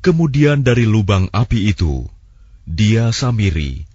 Kemudian 0.00 0.62
dari 0.62 0.84
lubang 0.86 1.26
api 1.34 1.74
itu, 1.74 2.06
dia 2.66 3.10
Samiri 3.10 3.86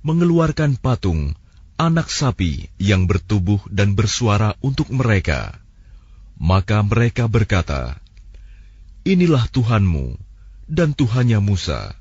mengeluarkan 0.00 0.80
patung 0.80 1.34
anak 1.80 2.12
sapi 2.12 2.68
yang 2.76 3.08
bertubuh 3.08 3.60
dan 3.72 3.96
bersuara 3.96 4.52
untuk 4.60 4.92
mereka. 4.92 5.56
Maka 6.36 6.84
mereka 6.84 7.24
berkata, 7.24 7.96
Inilah 9.04 9.48
Tuhanmu 9.48 10.16
dan 10.68 10.92
Tuhannya 10.92 11.40
Musa. 11.40 11.96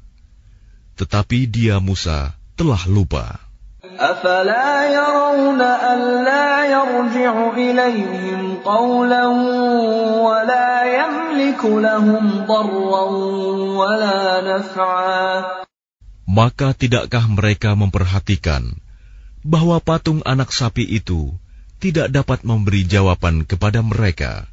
Tetapi 1.00 1.48
dia 1.48 1.80
Musa 1.80 2.36
telah 2.60 2.84
lupa. 2.92 3.49
Maka 16.30 16.68
tidakkah 16.80 17.26
mereka 17.28 17.76
memperhatikan 17.76 18.64
bahwa 19.44 19.84
patung 19.84 20.24
anak 20.24 20.56
sapi 20.56 20.88
itu 20.88 21.36
tidak 21.84 22.08
dapat 22.16 22.48
memberi 22.48 22.88
jawaban 22.88 23.44
kepada 23.44 23.84
mereka 23.84 24.48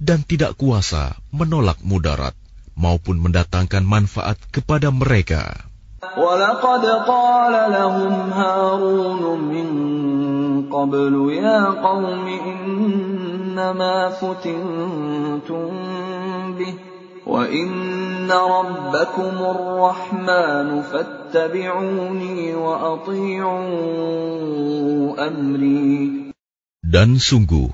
dan 0.00 0.24
tidak 0.24 0.56
kuasa 0.56 1.20
menolak 1.28 1.76
mudarat 1.84 2.32
maupun 2.72 3.20
mendatangkan 3.20 3.84
manfaat 3.84 4.40
kepada 4.48 4.88
mereka. 4.88 5.68
ولقد 6.17 6.85
قال 7.07 7.71
لهم 7.71 8.13
هارون 8.31 9.39
من 9.39 9.67
قبل 10.67 11.13
يا 11.33 11.65
قوم 11.79 12.27
إنما 12.27 14.09
فتنتم 14.09 15.69
به 16.59 16.73
وإن 17.25 18.31
ربكم 18.31 19.35
الرحمن 19.55 20.81
فاتبعوني 20.81 22.55
وأطيعوا 22.55 23.67
أمري 25.27 26.23
Dan 26.83 27.17
sungguh, 27.17 27.73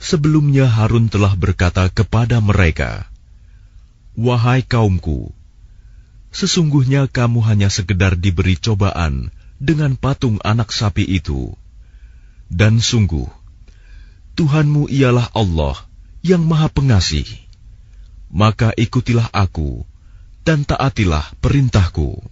sebelumnya 0.00 0.66
Harun 0.66 1.06
telah 1.06 1.38
berkata 1.38 1.86
kepada 1.92 2.42
mereka, 2.42 3.06
Wahai 4.18 4.66
kaumku, 4.66 5.30
sesungguhnya 6.29 7.09
kamu 7.09 7.41
hanya 7.45 7.69
sekedar 7.69 8.17
diberi 8.17 8.55
cobaan 8.55 9.33
dengan 9.59 9.93
patung 9.99 10.39
anak 10.41 10.71
sapi 10.71 11.03
itu. 11.05 11.53
Dan 12.49 12.81
sungguh, 12.81 13.29
Tuhanmu 14.33 14.89
ialah 14.89 15.29
Allah 15.35 15.75
yang 16.25 16.47
maha 16.47 16.71
pengasih. 16.71 17.27
Maka 18.29 18.73
ikutilah 18.73 19.29
aku 19.35 19.83
dan 20.47 20.63
taatilah 20.63 21.25
perintahku. 21.43 22.23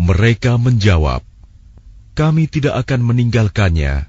Mereka 0.00 0.56
menjawab, 0.56 1.20
kami 2.16 2.48
tidak 2.48 2.80
akan 2.88 3.04
meninggalkannya 3.04 4.08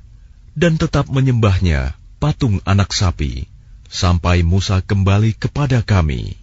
dan 0.56 0.74
tetap 0.80 1.12
menyembahnya 1.12 2.00
patung 2.24 2.64
anak 2.64 2.96
sapi 2.96 3.52
sampai 3.92 4.48
Musa 4.48 4.80
kembali 4.80 5.36
kepada 5.36 5.84
kami. 5.84 6.40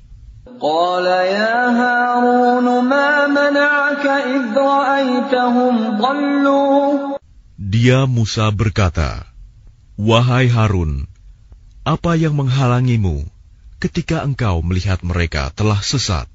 Dia 7.59 7.99
Musa 8.05 8.47
berkata, 8.53 9.25
Wahai 9.97 10.47
Harun, 10.53 11.09
apa 11.81 12.13
yang 12.21 12.37
menghalangimu 12.37 13.25
ketika 13.81 14.21
engkau 14.21 14.61
melihat 14.61 15.01
mereka 15.01 15.49
telah 15.57 15.81
sesat? 15.81 16.34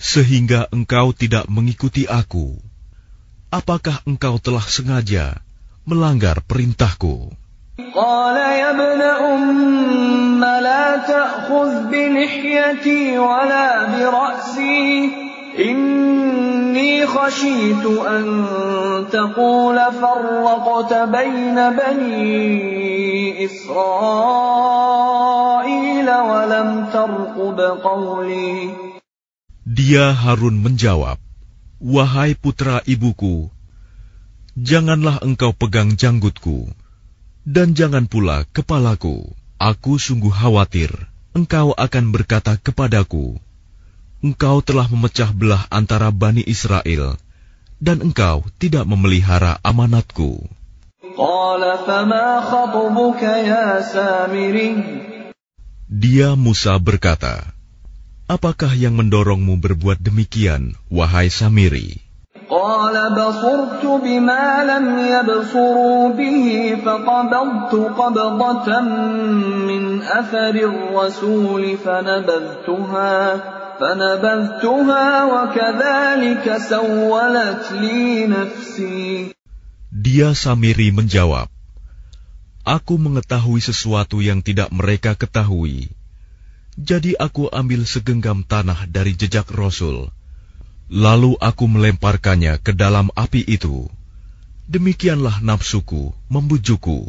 Sehingga 0.00 0.60
engkau 0.72 1.06
tidak 1.12 1.44
mengikuti 1.52 2.08
aku. 2.08 2.56
Apakah 3.50 4.00
engkau 4.06 4.40
telah 4.40 4.64
sengaja 4.64 5.42
melanggar 5.84 6.40
perintahku? 6.46 7.34
Dia 29.68 30.16
Harun 30.16 30.64
menjawab, 30.64 31.20
Wahai 31.80 32.32
putra 32.40 32.80
ibuku, 32.88 33.52
janganlah 34.56 35.20
engkau 35.20 35.52
pegang 35.52 35.92
janggutku, 35.92 36.72
dan 37.44 37.76
jangan 37.76 38.08
pula 38.08 38.48
kepalaku. 38.56 39.28
Aku 39.60 40.00
sungguh 40.00 40.32
khawatir 40.32 40.88
engkau 41.36 41.76
akan 41.76 42.16
berkata 42.16 42.56
kepadaku, 42.56 43.36
engkau 44.20 44.60
telah 44.60 44.86
memecah 44.88 45.32
belah 45.32 45.64
antara 45.72 46.12
Bani 46.12 46.44
Israel, 46.44 47.16
dan 47.80 48.04
engkau 48.04 48.44
tidak 48.60 48.84
memelihara 48.84 49.56
amanatku. 49.64 50.44
Dia 55.90 56.28
Musa 56.38 56.78
berkata, 56.78 57.50
Apakah 58.30 58.70
yang 58.78 58.94
mendorongmu 58.94 59.58
berbuat 59.58 59.98
demikian, 59.98 60.78
wahai 60.86 61.26
Samiri? 61.34 61.98
Dia 79.88 80.36
Samiri 80.36 80.92
menjawab, 80.92 81.48
Aku 82.60 83.00
mengetahui 83.00 83.64
sesuatu 83.64 84.20
yang 84.20 84.44
tidak 84.44 84.68
mereka 84.68 85.16
ketahui. 85.16 85.88
Jadi 86.76 87.16
aku 87.16 87.48
ambil 87.48 87.88
segenggam 87.88 88.44
tanah 88.44 88.84
dari 88.84 89.16
jejak 89.16 89.48
Rasul. 89.48 90.12
Lalu 90.92 91.40
aku 91.40 91.64
melemparkannya 91.64 92.60
ke 92.60 92.76
dalam 92.76 93.08
api 93.16 93.48
itu. 93.48 93.88
Demikianlah 94.68 95.40
nafsuku 95.40 96.12
membujuku. 96.28 97.08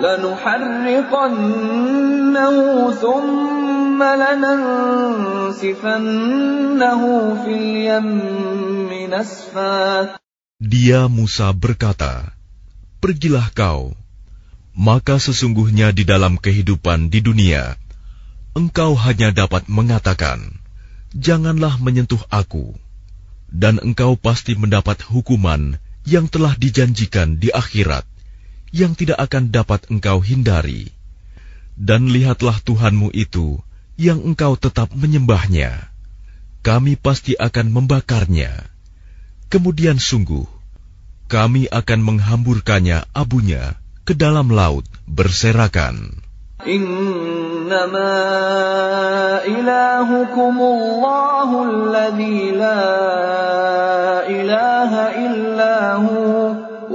لنحرقنه 0.00 1.70
ثم 2.90 3.46
dia 3.96 4.76
Musa 11.08 11.48
berkata, 11.56 12.36
Pergilah 13.00 13.48
kau, 13.56 13.96
maka 14.76 15.16
sesungguhnya 15.16 15.96
di 15.96 16.04
dalam 16.04 16.36
kehidupan 16.36 17.08
di 17.08 17.24
dunia, 17.24 17.80
engkau 18.52 18.92
hanya 19.00 19.32
dapat 19.32 19.64
mengatakan, 19.72 20.60
Janganlah 21.16 21.80
menyentuh 21.80 22.20
aku, 22.28 22.76
dan 23.48 23.80
engkau 23.80 24.20
pasti 24.20 24.60
mendapat 24.60 25.00
hukuman 25.08 25.80
yang 26.04 26.28
telah 26.28 26.52
dijanjikan 26.52 27.40
di 27.40 27.48
akhirat, 27.48 28.04
yang 28.74 28.92
tidak 28.98 29.18
akan 29.20 29.48
dapat 29.54 29.88
engkau 29.88 30.20
hindari. 30.20 30.90
Dan 31.76 32.08
lihatlah 32.08 32.56
Tuhanmu 32.60 33.12
itu 33.12 33.60
yang 34.00 34.20
engkau 34.24 34.56
tetap 34.56 34.92
menyembahnya. 34.96 35.92
Kami 36.64 36.98
pasti 36.98 37.38
akan 37.38 37.70
membakarnya. 37.70 38.52
Kemudian 39.46 40.02
sungguh, 40.02 40.48
kami 41.30 41.70
akan 41.70 42.00
menghamburkannya 42.02 43.06
abunya 43.14 43.78
ke 44.02 44.18
dalam 44.18 44.50
laut 44.50 44.86
berserakan. 45.06 46.26
إنما 46.66 48.16
إلهكم 49.44 50.56
الله 50.56 51.48
الذي 51.70 52.50
لا 52.50 52.84
إله 54.24 54.92
إلا 55.26 55.94
هو 55.94 56.49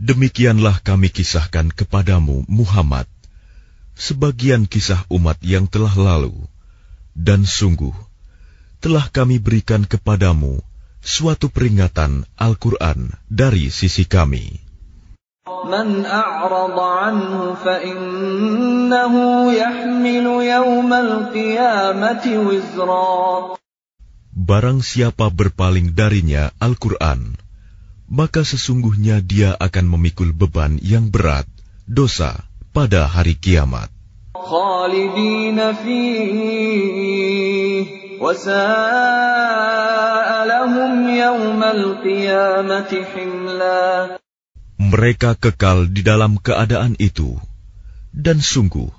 Demikianlah 0.00 0.82
kami 0.82 1.08
kisahkan 1.08 1.70
kepadamu, 1.70 2.42
Muhammad, 2.50 3.06
sebagian 3.94 4.66
kisah 4.66 5.06
umat 5.08 5.38
yang 5.40 5.70
telah 5.70 5.94
lalu, 5.94 6.34
dan 7.14 7.46
sungguh 7.46 7.94
telah 8.82 9.06
kami 9.08 9.40
berikan 9.40 9.86
kepadamu 9.86 10.60
suatu 11.00 11.48
peringatan 11.48 12.26
Al-Quran 12.36 13.14
dari 13.30 13.70
sisi 13.70 14.04
kami. 14.04 14.64
من 15.44 16.08
أعرض 16.08 16.78
عنه 16.80 17.54
فإنه 17.60 19.14
يحمل 19.52 20.26
يوم 20.40 20.90
القيامة 20.92 22.24
وزرا 22.24 23.56
Barang 24.34 24.80
siapa 24.80 25.28
berpaling 25.28 25.92
darinya 25.92 26.48
Al-Quran, 26.58 27.36
maka 28.09 28.41
sesungguhnya 28.41 29.21
dia 29.21 29.53
akan 29.53 29.85
memikul 29.85 30.33
beban 30.33 30.81
yang 30.81 31.13
berat, 31.13 31.45
dosa, 31.85 32.41
pada 32.73 33.05
hari 33.05 33.37
kiamat. 33.37 33.93
Mereka 44.79 45.37
kekal 45.37 45.93
di 45.93 46.01
dalam 46.01 46.41
keadaan 46.41 46.97
itu, 46.97 47.37
dan 48.09 48.41
sungguh 48.41 48.89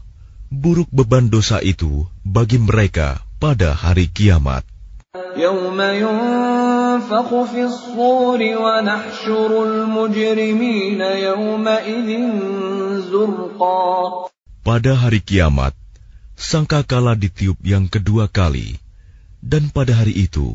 buruk 0.50 0.86
beban 0.94 1.30
dosa 1.30 1.58
itu 1.62 2.06
bagi 2.22 2.62
mereka 2.62 3.22
pada 3.42 3.74
hari 3.74 4.06
kiamat. 4.06 4.62
ينفخ 6.90 7.28
في 7.50 7.62
الصور 7.64 8.40
ونحشر 8.42 9.50
المجرمين 9.64 11.00
يومئذ 11.00 12.08
زرقا 13.10 13.82
Pada 14.60 14.92
hari 14.92 15.24
kiamat, 15.24 15.72
sangkakala 16.36 17.16
ditiup 17.16 17.56
yang 17.64 17.88
kedua 17.88 18.28
kali, 18.28 18.76
dan 19.40 19.72
pada 19.72 19.96
hari 19.96 20.28
itu, 20.28 20.52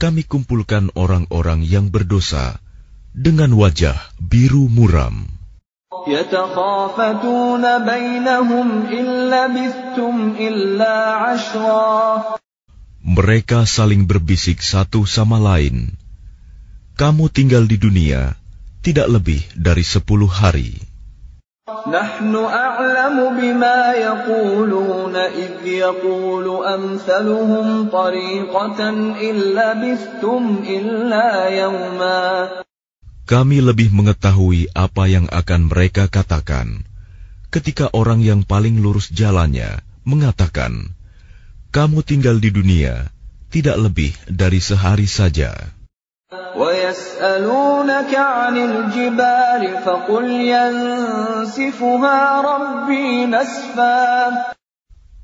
kami 0.00 0.24
kumpulkan 0.24 0.88
orang-orang 0.96 1.60
yang 1.60 1.92
berdosa 1.92 2.56
dengan 3.12 3.52
wajah 3.52 3.96
biru 4.16 4.72
muram 4.72 5.28
mereka 13.06 13.62
saling 13.70 14.02
berbisik 14.02 14.58
satu 14.58 15.06
sama 15.06 15.38
lain, 15.38 15.94
"Kamu 16.98 17.30
tinggal 17.30 17.62
di 17.70 17.78
dunia 17.78 18.34
tidak 18.82 19.06
lebih 19.06 19.46
dari 19.54 19.86
sepuluh 19.86 20.26
hari." 20.26 20.82
Kami 33.26 33.58
lebih 33.62 33.88
mengetahui 33.94 34.60
apa 34.74 35.04
yang 35.06 35.26
akan 35.30 35.60
mereka 35.70 36.10
katakan 36.10 36.82
ketika 37.54 37.86
orang 37.94 38.18
yang 38.18 38.42
paling 38.42 38.82
lurus 38.82 39.14
jalannya 39.14 39.78
mengatakan, 40.02 40.95
"Kamu 41.71 42.03
tinggal 42.03 42.37
di 42.43 42.51
dunia 42.51 43.07
tidak 43.51 43.77
lebih 43.79 44.11
dari 44.27 44.59
sehari 44.59 45.07
saja." 45.07 45.51
ويسألونك 46.31 48.11
عن 48.15 48.55
الجبال 48.57 49.61
فقل 49.83 50.25
ينسفها 50.31 52.19
ربي 52.41 53.25
نسفا 53.27 53.99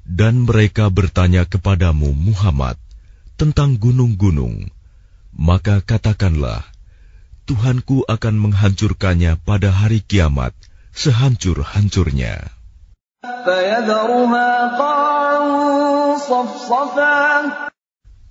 Dan 0.07 0.49
mereka 0.49 0.89
bertanya 0.89 1.45
kepadamu, 1.45 2.09
Muhammad, 2.15 2.79
tentang 3.37 3.77
gunung-gunung. 3.77 4.71
Maka 5.35 5.83
katakanlah, 5.83 6.65
Tuhanku 7.45 8.03
akan 8.09 8.35
menghancurkannya 8.49 9.37
pada 9.45 9.69
hari 9.71 10.01
kiamat 10.03 10.51
sehancur-hancurnya. 10.91 12.51
فيذرها 13.47 14.49
قاعا 14.79 15.37
صفصفا 15.47 16.00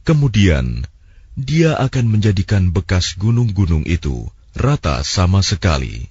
Kemudian, 0.06 0.86
dia 1.36 1.76
akan 1.76 2.04
menjadikan 2.08 2.70
bekas 2.72 3.18
gunung-gunung 3.18 3.84
itu 3.84 4.30
rata 4.56 5.04
sama 5.04 5.44
sekali. 5.44 6.08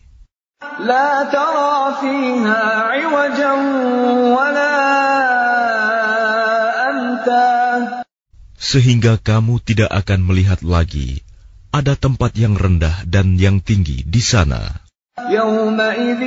لا 0.80 1.24
ترى 1.32 1.76
فيها 2.02 2.64
عوجا 2.92 3.54
ولا 4.36 4.76
أمتا 6.90 7.56
Sehingga 8.60 9.22
kamu 9.22 9.62
tidak 9.62 9.94
akan 9.94 10.26
melihat 10.26 10.60
lagi 10.66 11.22
ada 11.72 11.94
tempat 11.96 12.34
yang 12.36 12.56
rendah 12.60 13.08
dan 13.08 13.40
yang 13.40 13.64
tinggi 13.64 14.04
di 14.04 14.20
sana. 14.20 14.84
يومئذ 15.16 16.22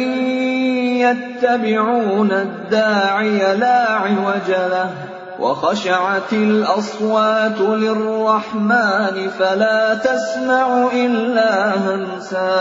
يتبعون 1.05 2.33
الداعي 2.33 3.41
لا 3.57 3.79
عوج 3.93 4.49
له 4.49 5.12
وخشعت 5.39 6.33
الأصوات 6.33 7.59
للرحمن 7.61 9.17
فلا 9.39 9.81
تسمع 10.03 10.67
إلا 10.93 11.53
همسا 11.79 12.59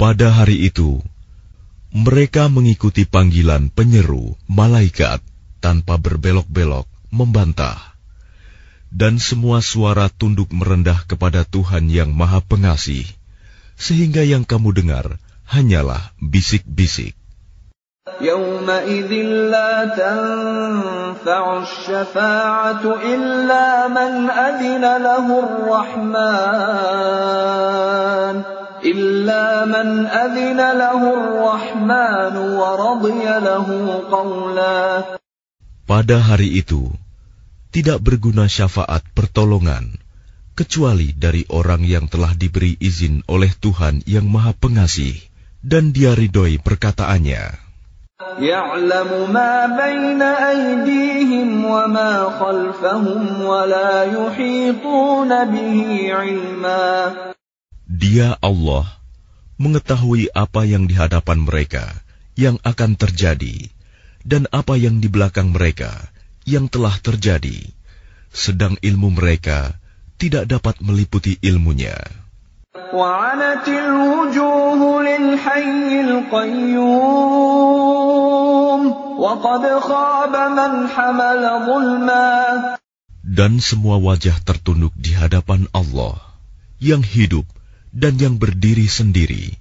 Pada 0.00 0.32
hari 0.32 0.72
itu, 0.72 0.96
mereka 1.92 2.48
mengikuti 2.48 3.04
panggilan 3.04 3.68
penyeru 3.68 4.32
malaikat 4.48 5.20
tanpa 5.60 6.00
berbelok-belok 6.00 6.88
membantah. 7.12 7.76
Dan 8.90 9.20
semua 9.22 9.60
suara 9.62 10.08
tunduk 10.10 10.50
merendah 10.50 11.04
kepada 11.06 11.44
Tuhan 11.46 11.92
yang 11.92 12.10
Maha 12.16 12.42
Pengasih, 12.42 13.06
sehingga 13.78 14.26
yang 14.26 14.42
kamu 14.42 14.74
dengar 14.74 15.20
hanyalah 15.46 16.10
bisik-bisik. 16.18 17.14
يومئذ 18.20 19.12
لا 19.48 19.72
تنفع 19.96 21.62
الشفاعة 21.62 22.84
إلا 22.84 23.88
من 23.88 24.12
أذن 24.30 24.84
له 24.84 25.26
الرحمن 25.44 26.04
إلا 28.84 29.64
من 29.64 29.88
أذن 30.06 30.60
له 30.60 31.00
الرحمن 31.00 32.34
ورضي 32.36 33.24
له 33.40 33.68
قولا 34.10 35.04
Pada 35.90 36.22
hari 36.22 36.62
itu, 36.62 36.86
tidak 37.74 37.98
berguna 37.98 38.46
syafaat 38.46 39.02
pertolongan, 39.10 39.98
kecuali 40.54 41.10
dari 41.10 41.42
orang 41.50 41.82
yang 41.82 42.06
telah 42.06 42.30
diberi 42.38 42.78
izin 42.78 43.26
oleh 43.26 43.50
Tuhan 43.58 44.06
yang 44.06 44.30
Maha 44.30 44.54
Pengasih, 44.54 45.18
dan 45.66 45.90
dia 45.90 46.14
ridhoi 46.14 46.62
perkataannya. 46.62 47.63
يعلم 48.20 49.32
ما 49.32 49.66
بين 49.80 50.20
أيديهم 50.22 51.64
وما 51.64 52.12
خلفهم 52.36 53.22
ولا 53.42 54.04
يحيطون 54.04 55.30
به 55.44 55.78
علما 56.12 56.86
Dia 57.90 58.36
Allah 58.44 58.86
mengetahui 59.60 60.32
apa 60.32 60.64
yang 60.64 60.88
di 60.88 60.94
hadapan 60.96 61.42
mereka, 61.42 61.84
yang 62.36 62.56
akan 62.64 62.96
terjadi 62.96 63.68
dan 64.24 64.48
apa 64.52 64.76
yang 64.76 65.00
di 65.00 65.08
belakang 65.08 65.52
mereka 65.52 66.12
yang 66.48 66.68
telah 66.68 66.96
terjadi, 67.00 67.72
sedang 68.32 68.76
ilmu 68.80 69.12
mereka 69.12 69.76
tidak 70.20 70.48
dapat 70.48 70.80
meliputi 70.84 71.40
ilmunya. 71.40 71.96
وعنت 72.94 73.66
الوجوه 73.68 75.02
للحي 75.02 76.00
القيوم 76.00 77.30
وقد 79.18 79.64
خاب 79.78 80.34
من 80.58 80.88
حمل 80.88 81.42
ظلما 81.66 82.30
Dan 83.30 83.62
semua 83.62 83.98
wajah 84.02 84.42
tertunduk 84.42 84.90
di 84.98 85.14
hadapan 85.14 85.70
Allah 85.70 86.18
yang 86.82 87.02
hidup 87.06 87.46
dan 87.94 88.18
yang 88.18 88.42
berdiri 88.42 88.90
sendiri. 88.90 89.54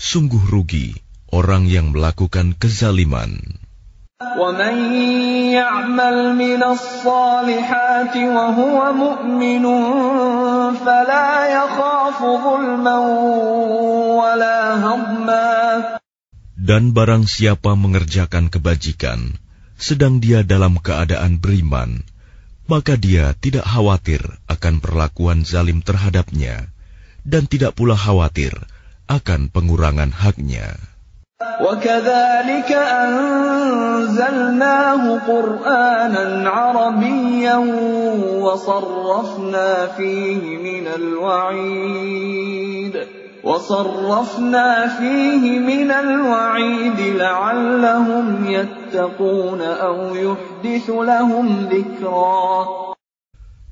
Sungguh 0.00 0.40
rugi 0.48 0.96
orang 1.28 1.68
yang 1.68 1.92
melakukan 1.92 2.56
kezaliman. 2.56 3.53
ومن 4.20 4.76
يعمل 5.56 6.36
من 6.36 6.60
الصالحات 6.60 8.14
وهو 8.16 8.78
مؤمن 8.92 9.64
فلا 10.76 11.30
يخاف 11.48 12.18
ظلما 12.20 12.98
ولا 14.20 14.60
هضما 14.84 15.50
Dan 16.60 16.92
barang 16.92 17.24
siapa 17.24 17.72
mengerjakan 17.72 18.52
kebajikan, 18.52 19.40
sedang 19.80 20.20
dia 20.20 20.44
dalam 20.44 20.76
keadaan 20.76 21.40
beriman, 21.40 22.04
maka 22.68 23.00
dia 23.00 23.32
tidak 23.40 23.64
khawatir 23.64 24.20
akan 24.46 24.84
perlakuan 24.84 25.48
zalim 25.48 25.80
terhadapnya, 25.80 26.68
dan 27.24 27.48
tidak 27.48 27.72
pula 27.72 27.96
khawatir 27.96 28.52
akan 29.08 29.48
pengurangan 29.48 30.12
haknya. 30.12 30.76
وكذلك 31.40 32.72
أنزلناه 33.00 34.38
قرآنا 35.18 36.50
عربيا 36.50 37.56
وصرفنا 38.44 39.86
فيه 39.96 40.42
من 40.56 40.86
الوعيد 41.00 42.20
وصرفنا 43.44 44.88
فيه 45.00 45.58
من 45.58 45.90
الوعيد 45.90 47.00
لعلهم 47.00 48.46
يتقون 48.46 49.60
أو 49.60 50.14
يحدث 50.14 50.90
لهم 50.90 51.46
ذكرا 51.72 52.80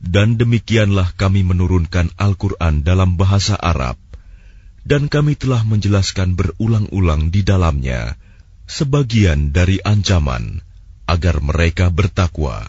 Dan 0.09 0.41
demikianlah 0.41 1.13
kami 1.21 1.45
menurunkan 1.45 2.09
Al-Quran 2.17 2.81
dalam 2.81 3.21
bahasa 3.21 3.61
Arab 3.61 4.02
dan 4.89 5.13
kami 5.13 5.37
telah 5.37 5.63
menjelaskan 5.69 6.33
berulang-ulang 6.33 7.29
di 7.29 7.45
dalamnya 7.45 8.17
sebagian 8.69 9.53
dari 9.53 9.81
ancaman 9.85 10.65
agar 11.09 11.41
mereka 11.41 11.89
bertakwa 11.89 12.69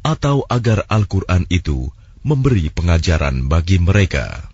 atau 0.00 0.44
agar 0.48 0.84
Al-Quran 0.88 1.44
itu 1.52 1.88
memberi 2.24 2.68
pengajaran 2.72 3.48
bagi 3.48 3.80
mereka. 3.80 4.50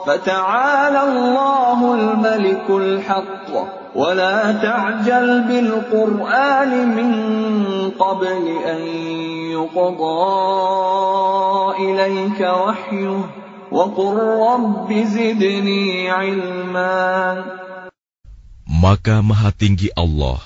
فتعالى 0.00 1.02
الله 1.02 1.94
الملك 1.94 2.66
الحق 2.70 3.50
ولا 3.94 4.52
تعجل 4.52 5.28
بالقرآن 5.42 6.72
من 6.96 7.10
قبل 7.90 8.42
أن 8.64 8.80
يقضى 9.52 10.24
إليك 11.84 12.40
وحيه 12.40 13.20
وقل 13.74 14.16
رب 14.18 14.88
زدني 14.90 16.10
علما 16.10 16.98
Maka 18.70 19.20
maha 19.20 19.52
tinggi 19.52 19.92
Allah, 19.92 20.40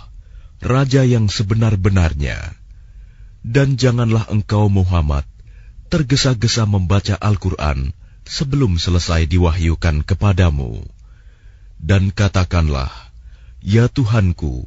Raja 0.59 1.07
yang 1.07 1.31
sebenar-benarnya. 1.31 2.57
Dan 3.45 3.77
janganlah 3.77 4.27
engkau 4.33 4.73
Muhammad 4.73 5.29
tergesa-gesa 5.93 6.65
membaca 6.67 7.15
Al-Quran 7.21 7.93
sebelum 8.27 8.81
selesai 8.81 9.29
diwahyukan 9.29 10.03
kepadamu. 10.03 10.83
Dan 11.79 12.11
katakanlah, 12.11 12.91
Ya 13.61 13.87
Tuhanku, 13.87 14.67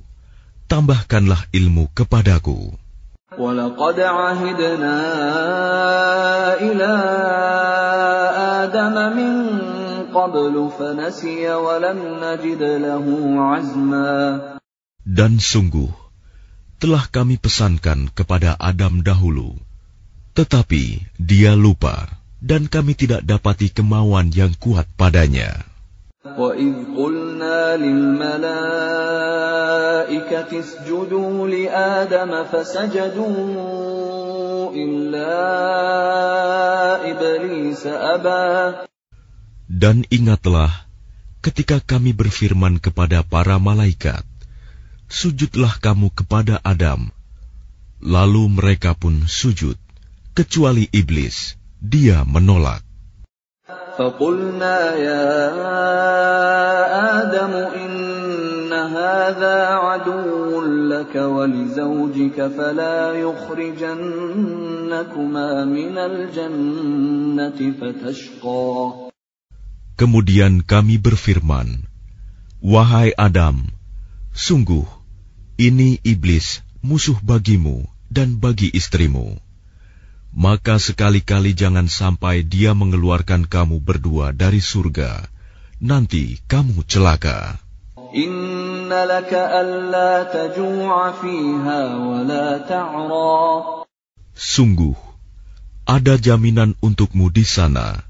tambahkanlah 0.69 1.49
ilmu 1.51 1.89
kepadaku. 1.91 2.77
ولقد 3.37 3.99
عهدنا 3.99 4.97
إلى 6.63 6.93
آدم 8.61 8.95
من 9.17 9.33
قبل 10.13 10.55
فنسي 10.79 11.43
ولم 11.53 11.99
نجد 12.23 12.61
له 12.63 13.05
عزما 13.37 14.15
Dan 15.07 15.39
sungguh, 15.39 15.87
telah 16.83 17.07
kami 17.07 17.39
pesankan 17.39 18.11
kepada 18.11 18.59
Adam 18.59 18.99
dahulu, 19.01 19.55
tetapi 20.35 20.99
dia 21.15 21.55
lupa, 21.55 22.11
dan 22.43 22.67
kami 22.67 22.93
tidak 22.93 23.23
dapati 23.23 23.71
kemauan 23.71 24.29
yang 24.35 24.53
kuat 24.59 24.85
padanya. 24.99 25.63
وإذ 26.27 26.73
قلنا 26.97 27.79
للملائكة 27.79 29.10
اسجدوا 30.53 31.47
لآدم 31.47 32.31
فسجدوا 32.51 33.35
إلا 34.73 35.33
إبليس 37.11 37.83
أبى 37.87 38.73
Dan 39.67 40.07
ingatlah 40.07 40.71
ketika 41.43 41.83
kami 41.83 42.15
berfirman 42.15 42.79
kepada 42.79 43.21
para 43.21 43.59
malaikat, 43.59 44.23
Sujudlah 45.07 45.79
kamu 45.79 46.11
kepada 46.11 46.59
Adam. 46.67 47.07
Lalu 48.03 48.51
mereka 48.59 48.91
pun 48.91 49.23
sujud, 49.23 49.79
kecuali 50.35 50.91
iblis. 50.91 51.55
Dia 51.79 52.27
menolak. 52.27 52.83
فقلنا 53.97 54.95
يا 54.95 55.25
آدم 57.25 57.53
إن 57.73 57.91
هذا 58.81 59.57
عدو 59.85 60.61
لك 60.91 61.15
ولزوجك 61.15 62.47
فلا 62.47 63.13
يخرجنكما 63.13 64.31
من 65.65 65.95
الجنة 65.97 67.59
فتشقى 67.81 69.07
Kemudian 69.97 70.61
kami 70.61 71.01
berfirman, 71.01 71.89
Wahai 72.61 73.17
Adam, 73.17 73.65
sungguh, 74.29 74.85
ini 75.57 75.97
iblis 76.05 76.61
musuh 76.85 77.17
bagimu 77.25 77.81
dan 78.13 78.37
bagi 78.37 78.69
istrimu. 78.69 79.41
Maka 80.37 80.77
sekali-kali 80.77 81.57
jangan 81.57 81.89
sampai 81.89 82.45
dia 82.45 82.77
mengeluarkan 82.77 83.49
kamu 83.49 83.81
berdua 83.81 84.37
dari 84.37 84.61
surga. 84.61 85.25
Nanti 85.81 86.37
kamu 86.45 86.85
celaka. 86.85 87.57
Sungguh, 94.36 94.98
ada 95.88 96.14
jaminan 96.20 96.76
untukmu 96.84 97.32
di 97.32 97.40
sana. 97.48 98.04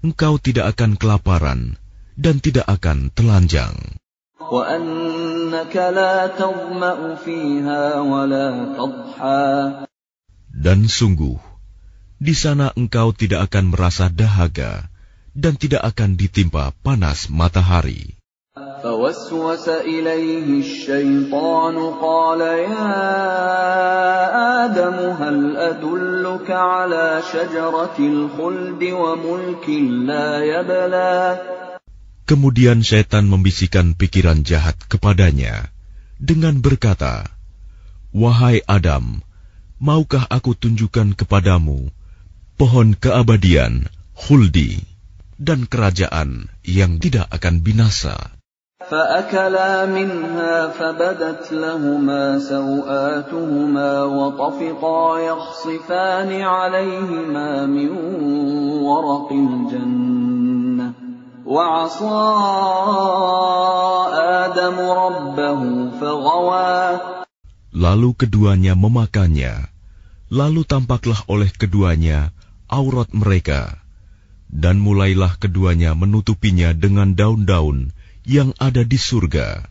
Engkau 0.00 0.40
tidak 0.40 0.72
akan 0.72 0.96
kelaparan 0.96 1.76
dan 2.16 2.40
tidak 2.40 2.64
akan 2.64 3.12
telanjang. 3.12 3.76
Dan 10.48 10.78
sungguh, 10.88 11.36
di 12.16 12.32
sana 12.32 12.72
engkau 12.72 13.12
tidak 13.12 13.52
akan 13.52 13.64
merasa 13.68 14.08
dahaga 14.08 14.88
dan 15.36 15.60
tidak 15.60 15.84
akan 15.92 16.16
ditimpa 16.16 16.72
panas 16.80 17.28
matahari. 17.28 18.16
فوسوس 18.83 19.69
إليه 19.69 20.59
الشيطان 20.59 21.75
قال 22.03 22.41
يا 22.41 22.91
آدم 24.67 24.97
هل 25.23 25.37
أدلك 25.55 26.51
على 26.51 27.23
شجرة 27.31 27.97
الخلد 27.99 28.81
وملك 28.83 29.65
لا 30.09 30.27
يبلى 30.43 31.15
Kemudian 32.27 32.83
setan 32.83 33.31
membisikkan 33.31 33.95
pikiran 33.95 34.43
jahat 34.43 34.75
kepadanya 34.91 35.71
dengan 36.19 36.59
berkata, 36.59 37.31
Wahai 38.11 38.63
Adam, 38.67 39.23
maukah 39.79 40.27
aku 40.27 40.59
tunjukkan 40.59 41.15
kepadamu 41.15 41.87
pohon 42.59 42.99
keabadian, 42.99 43.87
huldi, 44.15 44.83
dan 45.39 45.71
kerajaan 45.71 46.51
yang 46.67 46.99
tidak 46.99 47.31
akan 47.31 47.63
binasa? 47.63 48.34
فأكلا 48.91 49.85
منها 49.85 50.67
فبدت 50.67 51.51
لهما 51.51 52.39
سوآتهما 52.39 53.91
وطفقا 54.03 55.19
يخصفان 55.19 56.31
عليهما 56.41 57.65
من 57.65 57.91
ورق 58.83 59.29
الجنة 59.31 60.87
وعصى 61.45 62.21
آدم 64.43 64.77
ربه 64.79 65.61
فغوى 65.99 66.99
Lalu 67.71 68.11
keduanya 68.19 68.75
memakannya. 68.75 69.71
Lalu 70.27 70.67
tampaklah 70.67 71.23
oleh 71.31 71.47
keduanya 71.55 72.35
aurat 72.67 73.07
mereka. 73.15 73.79
Dan 74.51 74.83
mulailah 74.83 75.39
keduanya 75.39 75.95
menutupinya 75.95 76.75
dengan 76.75 77.15
daun-daun 77.15 77.94
yang 78.27 78.53
ada 78.61 78.85
di 78.85 78.97
surga. 78.97 79.65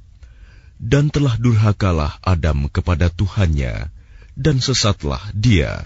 Dan 0.80 1.12
telah 1.12 1.36
durhakalah 1.36 2.16
Adam 2.24 2.66
kepada 2.72 3.12
Tuhannya, 3.12 3.92
dan 4.34 4.56
sesatlah 4.58 5.20
dia. 5.36 5.84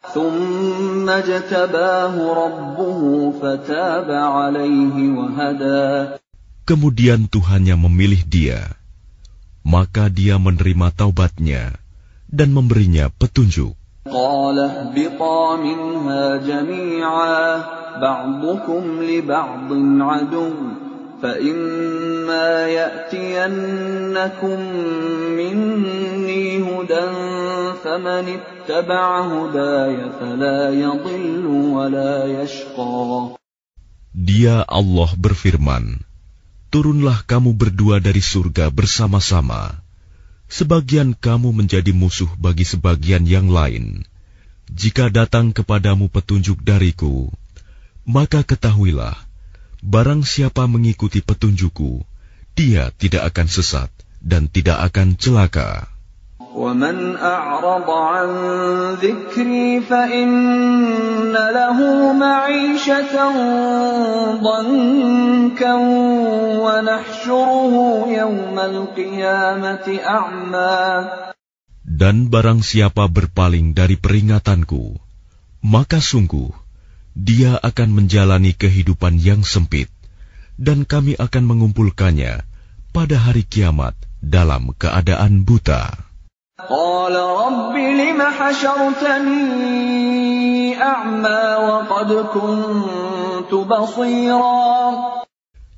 ثم 0.00 1.04
اجتباه 1.04 2.14
ربه 2.16 3.00
فتاب 3.36 4.08
عليه 4.10 4.96
وهدى 5.12 6.16
Kemudian 6.64 7.28
Tuhannya 7.28 7.76
memilih 7.76 8.24
dia, 8.24 8.78
maka 9.60 10.08
dia 10.08 10.40
menerima 10.40 10.94
taubatnya 10.94 11.76
dan 12.30 12.54
memberinya 12.54 13.12
petunjuk. 13.12 13.76
قال 14.08 14.58
اهبطا 14.58 15.56
منها 15.56 16.36
جميعا 16.36 17.40
بعضكم 18.00 18.82
لبعض 19.02 19.68
عدو 20.00 20.52
فإما 21.22 22.66
يأتينكم 22.68 24.58
مني 25.36 26.44
هدى 26.64 27.06
فمن 27.84 28.24
اتبع 28.40 29.04
هداي 29.20 29.96
فلا 30.20 30.60
يضل 30.72 31.44
ولا 31.46 32.12
يشقى 32.42 33.36
Dia 34.10 34.66
Allah 34.66 35.10
berfirman, 35.14 36.02
Turunlah 36.70 37.22
kamu 37.26 37.54
berdua 37.54 38.02
dari 38.02 38.18
surga 38.22 38.70
bersama-sama. 38.70 39.82
Sebagian 40.50 41.14
kamu 41.14 41.54
menjadi 41.54 41.94
musuh 41.94 42.26
bagi 42.34 42.66
sebagian 42.66 43.22
yang 43.22 43.50
lain. 43.50 44.02
Jika 44.70 45.10
datang 45.14 45.54
kepadamu 45.54 46.10
petunjuk 46.10 46.62
dariku, 46.62 47.30
maka 48.02 48.42
ketahuilah, 48.42 49.23
barang 49.84 50.22
siapa 50.24 50.68
mengikuti 50.68 51.24
petunjukku, 51.24 52.04
dia 52.52 52.92
tidak 53.00 53.32
akan 53.32 53.48
sesat 53.48 53.90
dan 54.20 54.52
tidak 54.52 54.92
akan 54.92 55.16
celaka. 55.16 55.88
ومن 56.50 57.16
أعرض 57.16 57.88
عن 57.90 58.28
ذكري 58.98 59.80
فإن 59.80 61.30
له 61.32 61.78
معيشة 62.12 63.14
ضنكا 64.42 65.74
ونحشره 66.58 67.74
يوم 68.08 68.56
القيامة 68.58 69.86
أعمى 70.02 70.82
Dan 71.90 72.32
barang 72.32 72.64
siapa 72.64 73.06
berpaling 73.06 73.76
dari 73.76 73.94
peringatanku, 73.94 74.96
maka 75.60 76.00
sungguh 76.02 76.50
dia 77.15 77.55
akan 77.63 78.03
menjalani 78.03 78.51
kehidupan 78.51 79.15
yang 79.23 79.47
sempit, 79.47 79.87
dan 80.59 80.83
kami 80.83 81.15
akan 81.15 81.43
mengumpulkannya 81.47 82.43
pada 82.91 83.17
hari 83.19 83.47
kiamat 83.47 83.95
dalam 84.19 84.75
keadaan 84.75 85.47
buta. 85.47 85.95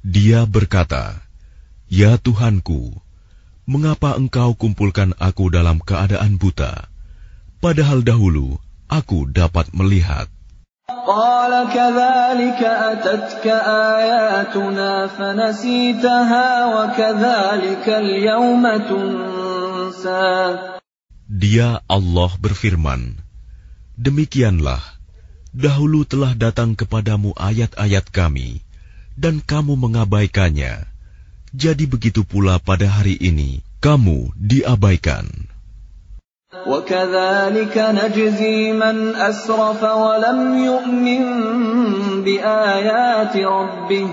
Dia 0.07 0.45
berkata, 0.45 1.19
Ya 1.89 2.15
Tuhanku, 2.21 2.93
mengapa 3.65 4.15
engkau 4.15 4.53
kumpulkan 4.53 5.17
aku 5.17 5.49
dalam 5.49 5.81
keadaan 5.81 6.37
buta? 6.37 6.87
Padahal 7.57 8.05
dahulu 8.05 8.61
aku 8.87 9.27
dapat 9.27 9.73
melihat. 9.73 10.29
قال 11.06 11.52
كذلك 11.74 12.60
أتتك 12.62 13.46
آياتنا 13.96 15.06
فنسيتها 15.06 16.48
وكذلك 16.74 17.86
اليوم 17.88 18.64
تنسى 18.88 20.30
Dia 21.32 21.80
Allah 21.88 22.30
berfirman, 22.36 23.16
Demikianlah, 23.96 24.84
dahulu 25.56 26.04
telah 26.04 26.36
datang 26.36 26.76
kepadamu 26.76 27.32
ayat-ayat 27.40 28.12
kami, 28.12 28.60
dan 29.16 29.40
kamu 29.40 29.80
mengabaikannya. 29.80 30.84
Jadi 31.56 31.84
begitu 31.88 32.20
pula 32.28 32.60
pada 32.60 32.84
hari 32.84 33.16
ini, 33.16 33.64
kamu 33.80 34.36
diabaikan. 34.36 35.24
وكذلك 36.56 37.72
نجزي 37.78 38.72
من 38.72 39.16
أسرف 39.16 39.80
ولم 39.82 40.38
يؤمن 40.64 41.24
بآيات 42.24 43.36
ربه 43.36 44.08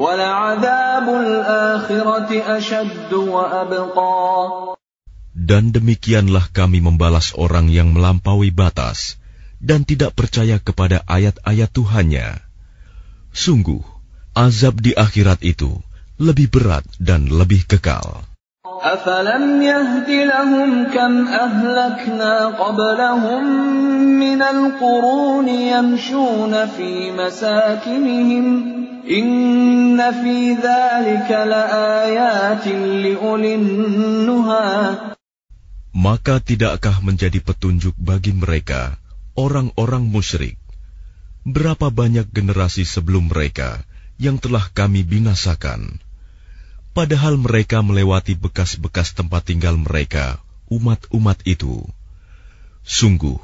ولعذاب 0.00 1.06
الآخرة 1.08 2.30
أشد 2.32 3.12
وأبقى 3.12 4.16
Dan 5.32 5.72
demikianlah 5.72 6.52
kami 6.52 6.84
membalas 6.84 7.32
orang 7.36 7.68
yang 7.68 7.92
melampaui 7.96 8.52
batas 8.52 9.20
dan 9.60 9.84
tidak 9.84 10.12
percaya 10.16 10.60
kepada 10.60 11.04
ayat-ayat 11.08 11.72
Tuhannya. 11.72 12.40
Sungguh, 13.32 13.80
azab 14.36 14.80
di 14.84 14.92
akhirat 14.92 15.40
itu 15.40 15.76
lebih 16.20 16.52
berat 16.52 16.84
dan 17.00 17.32
lebih 17.32 17.64
kekal. 17.64 18.25
أفلم 18.82 19.62
يهد 19.62 20.10
لهم 20.10 20.70
كم 20.94 21.26
أهلكنا 21.26 22.34
قبلهم 22.46 23.42
من 24.22 24.42
القرون 24.42 25.48
يمشون 25.48 26.66
في 26.66 27.10
مساكنهم 27.10 28.46
إن 29.10 29.98
في 29.98 30.54
ذلك 30.54 31.28
لآيات 31.30 32.66
لأولي 33.02 33.54
النهى 33.54 34.78
Maka 35.92 36.38
tidakkah 36.38 37.02
menjadi 37.02 37.42
petunjuk 37.42 37.98
bagi 37.98 38.30
mereka, 38.30 38.94
orang-orang 39.34 40.06
musyrik? 40.06 40.54
Berapa 41.42 41.90
banyak 41.90 42.30
generasi 42.30 42.86
sebelum 42.86 43.26
mereka 43.26 43.82
yang 44.22 44.38
telah 44.38 44.70
kami 44.70 45.02
binasakan? 45.02 45.98
Padahal 46.96 47.40
mereka 47.40 47.80
melewati 47.80 48.36
bekas-bekas 48.36 49.16
tempat 49.16 49.48
tinggal 49.48 49.80
mereka, 49.80 50.44
umat-umat 50.68 51.40
itu. 51.48 51.88
Sungguh, 52.84 53.40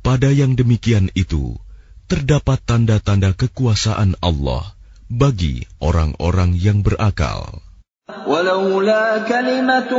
pada 0.00 0.32
yang 0.32 0.56
demikian 0.56 1.12
itu, 1.12 1.60
terdapat 2.08 2.56
tanda-tanda 2.64 3.36
kekuasaan 3.36 4.16
Allah 4.24 4.72
bagi 5.12 5.68
orang-orang 5.76 6.56
yang 6.56 6.80
berakal. 6.80 7.60
ولولا 8.26 9.18
كلمة 9.30 9.92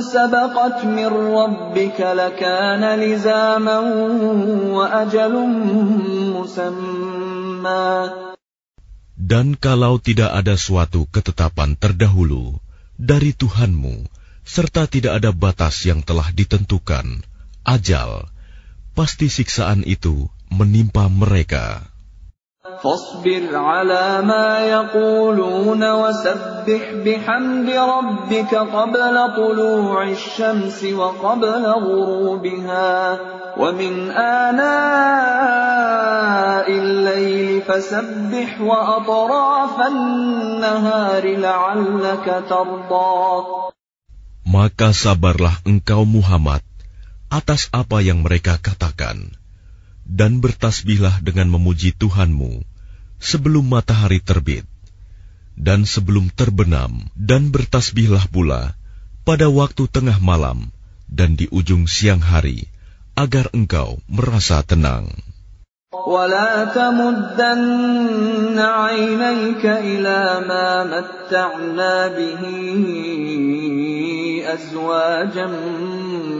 سبقت 0.00 0.84
من 0.84 1.06
ربك 1.06 1.98
لكان 2.00 2.82
لزاما 2.98 3.78
وأجل 4.74 5.34
مسمى 6.34 8.10
Dan 9.23 9.55
kalau 9.55 10.03
tidak 10.03 10.35
ada 10.35 10.59
suatu 10.59 11.07
ketetapan 11.07 11.79
terdahulu 11.79 12.59
dari 12.99 13.31
Tuhanmu, 13.31 14.03
serta 14.43 14.83
tidak 14.91 15.23
ada 15.23 15.31
batas 15.31 15.87
yang 15.87 16.03
telah 16.03 16.27
ditentukan, 16.35 17.23
ajal, 17.63 18.27
pasti 18.91 19.31
siksaan 19.31 19.87
itu 19.87 20.27
menimpa 20.51 21.07
mereka. 21.07 21.92
فاصبر 22.82 23.56
على 23.56 24.22
ما 24.22 24.60
يقولون 24.60 25.82
وسبح 25.90 26.82
بحمد 27.06 27.70
ربك 27.70 28.54
قبل 28.54 29.14
طلوع 29.36 30.02
الشمس 30.08 30.84
وقبل 30.84 31.64
غروبها 31.66 33.18
ومن 33.58 34.10
آناء 34.10 34.66
الليل 36.70 37.62
فسبح 37.62 38.60
وأطراف 38.60 39.80
النهار 39.86 41.36
لعلك 41.36 42.26
ترضى 42.48 43.22
Maka 44.48 44.96
sabarlah 44.96 45.60
engkau 45.68 46.08
Muhammad 46.08 46.64
atas 47.28 47.68
apa 47.68 48.00
yang 48.00 48.24
mereka 48.24 48.56
katakan, 48.56 49.36
dan 50.08 50.40
bertasbihlah 50.40 51.20
dengan 51.20 51.52
memuji 51.52 51.92
Tuhanmu 51.92 52.64
sebelum 53.22 53.66
matahari 53.66 54.22
terbit 54.22 54.66
dan 55.58 55.82
sebelum 55.82 56.30
terbenam, 56.30 57.02
dan 57.18 57.50
bertasbihlah 57.50 58.30
pula 58.30 58.78
pada 59.26 59.50
waktu 59.50 59.90
tengah 59.90 60.22
malam 60.22 60.70
dan 61.10 61.34
di 61.34 61.50
ujung 61.50 61.90
siang 61.90 62.22
hari, 62.22 62.70
agar 63.18 63.50
engkau 63.50 63.98
merasa 64.06 64.62
tenang. 64.62 65.10
ولا 65.88 66.68
تمدن 66.76 68.58
عينيك 68.60 69.64
إلى 69.64 70.20
ما 70.44 70.84
متعنا 70.84 72.08
به 72.12 72.42
أزواجا 74.52 75.48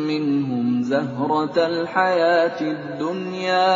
منهم 0.05 0.83
زهرة 0.83 1.57
الحياة 1.57 2.61
الدنيا 2.61 3.73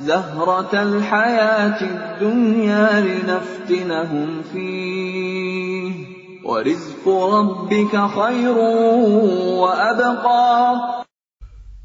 زهرة 0.00 0.72
الحياة 0.82 1.80
الدنيا 1.80 2.86
لنفتنهم 3.00 4.28
فيه 4.52 5.92
ورزق 6.44 7.04
ربك 7.08 7.92
خير 8.18 8.56
وأبقى 9.62 10.50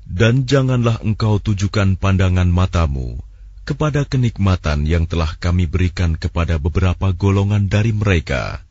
Dan 0.08 0.50
janganlah 0.50 0.98
engkau 1.06 1.38
tujukan 1.38 1.94
pandangan 1.94 2.50
matamu 2.50 3.22
kepada 3.68 4.02
kenikmatan 4.08 4.88
yang 4.90 5.06
telah 5.06 5.38
kami 5.38 5.70
berikan 5.70 6.18
kepada 6.18 6.58
beberapa 6.58 7.14
golongan 7.14 7.70
dari 7.70 7.94
mereka 7.94 8.66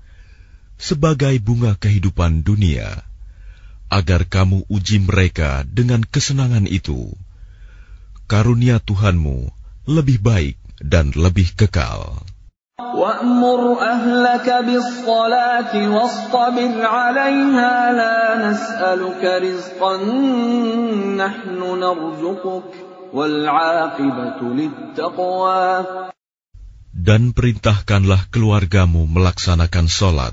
sebagai 0.76 1.36
bunga 1.40 1.78
kehidupan 1.78 2.42
dunia, 2.42 3.04
agar 3.88 4.26
kamu 4.26 4.64
uji 4.68 5.04
mereka 5.04 5.62
dengan 5.68 6.04
kesenangan 6.04 6.66
itu. 6.66 7.14
Karunia 8.30 8.82
Tuhanmu 8.82 9.50
lebih 9.86 10.18
baik 10.18 10.56
dan 10.82 11.14
lebih 11.14 11.54
kekal. 11.54 12.26
وأمر 12.76 13.80
أهلك 13.80 14.48
بالصلاة 14.68 15.72
واصطبر 15.88 16.72
عليها 16.86 17.72
لا 17.92 18.20
نسألك 18.50 19.22
رزقا 19.24 19.94
نحن 21.16 21.60
نرزقك 21.80 22.70
والعاقبة 23.12 24.40
للتقوى 24.40 25.64
Dan 26.96 27.36
perintahkanlah 27.36 28.32
keluargamu 28.32 29.04
melaksanakan 29.04 29.86
sholat 29.88 30.32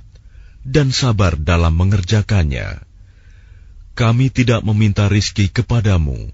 dan 0.64 0.96
sabar 0.96 1.36
dalam 1.36 1.76
mengerjakannya. 1.76 2.80
Kami 3.94 4.32
tidak 4.32 4.64
meminta 4.64 5.12
rizki 5.12 5.52
kepadamu. 5.52 6.32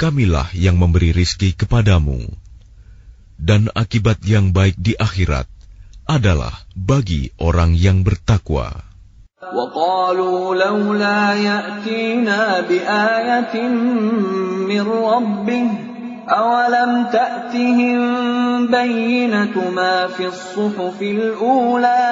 Kamilah 0.00 0.52
yang 0.52 0.76
memberi 0.76 1.16
rizki 1.16 1.56
kepadamu 1.56 2.20
dan 3.40 3.72
akibat 3.72 4.20
yang 4.28 4.52
baik 4.52 4.76
di 4.76 4.92
akhirat 4.92 5.48
adalah 6.04 6.52
bagi 6.76 7.32
orang 7.40 7.72
yang 7.72 8.04
bertakwa. 8.04 8.84
وقالوا 9.46 10.58
لولا 10.58 11.22
يأتينا 11.38 12.40
بآية 12.66 13.54
من 14.66 14.84
ربه 14.84 15.68
أولم 16.26 16.92
تأتهم 17.12 17.98
بينة 18.66 19.54
ما 19.70 20.10
في 20.10 20.26
الصحف 20.26 20.98
الأولى 20.98 22.10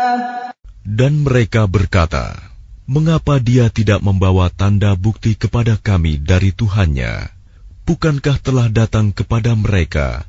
Dan 0.84 1.26
mereka 1.26 1.66
berkata, 1.66 2.38
Mengapa 2.84 3.40
dia 3.40 3.72
tidak 3.72 4.04
membawa 4.04 4.52
tanda 4.52 4.92
bukti 4.94 5.34
kepada 5.34 5.80
kami 5.80 6.20
dari 6.20 6.52
Tuhannya? 6.52 7.32
Bukankah 7.89 8.37
telah 8.37 8.69
datang 8.69 9.09
kepada 9.09 9.57
mereka 9.57 10.21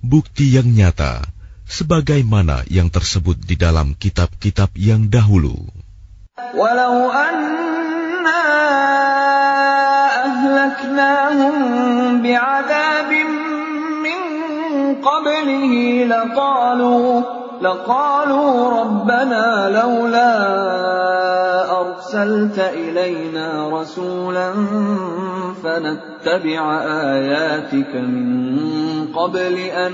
bukti 0.00 0.56
yang 0.56 0.72
nyata 0.72 1.20
sebagaimana 1.68 2.64
yang 2.72 2.88
tersebut 2.88 3.36
di 3.36 3.52
dalam 3.52 3.92
kitab-kitab 3.92 4.72
yang 4.80 5.12
dahulu. 5.12 5.60
Walau 6.56 7.12
anna 7.12 8.40
ahlaknahum 10.24 11.54
bi'adabim 12.24 13.28
min 14.00 14.20
qablihi 15.04 16.08
laqalu 16.08 16.96
laqalu 17.61 18.41
rabbana 18.77 19.69
laula 19.73 20.33
arsalta 21.67 22.73
ilayna 22.73 23.69
rasulan 23.69 24.57
فنتبع 25.57 26.61
آياتك 27.15 27.91
من 27.95 28.27
قبل 29.09 29.55
أن 29.73 29.93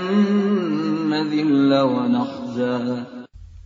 نذل 1.08 1.72
ونخزى 1.72 2.78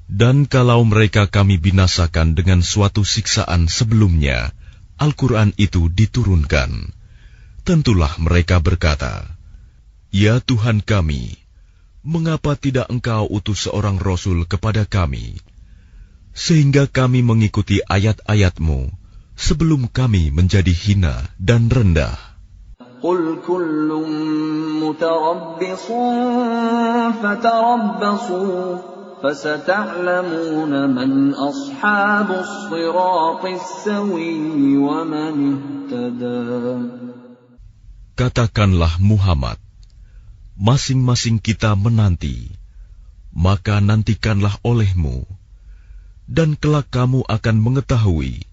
Dan 0.09 0.49
kalau 0.49 0.89
mereka 0.89 1.28
kami 1.28 1.61
binasakan 1.61 2.32
dengan 2.32 2.64
suatu 2.64 3.05
siksaan 3.05 3.68
sebelumnya, 3.68 4.57
Al-Quran 4.97 5.53
itu 5.61 5.93
diturunkan. 5.93 6.97
Tentulah 7.62 8.16
mereka 8.16 8.57
berkata, 8.57 9.28
Ya 10.09 10.41
Tuhan 10.41 10.80
kami, 10.80 11.36
mengapa 12.07 12.57
tidak 12.57 12.89
engkau 12.89 13.28
utus 13.28 13.68
seorang 13.68 14.01
Rasul 14.01 14.47
kepada 14.49 14.86
kami, 14.89 15.39
sehingga 16.32 16.86
kami 16.89 17.20
mengikuti 17.26 17.82
ayat-ayatmu, 17.82 18.91
sebelum 19.36 19.91
kami 19.91 20.30
menjadi 20.34 20.72
hina 20.72 21.26
dan 21.39 21.68
rendah. 21.70 22.28
قل 22.99 23.39
كل 23.47 23.91
متربص 24.82 25.86
فتربصوا 27.22 28.78
فستعلمون 29.22 30.72
من 30.91 31.34
أصحاب 31.34 32.28
الصراط 32.30 33.45
السوي 33.45 34.76
ومن 34.76 35.34
اهتدى 35.55 36.78
Katakanlah 38.18 38.99
Muhammad, 38.99 39.61
masing-masing 40.60 41.41
kita 41.41 41.74
menanti, 41.74 42.54
maka 43.34 43.82
nantikanlah 43.82 44.54
olehmu, 44.62 45.26
dan 46.30 46.54
kelak 46.54 46.88
kamu 46.93 47.26
akan 47.26 47.58
mengetahui 47.60 48.45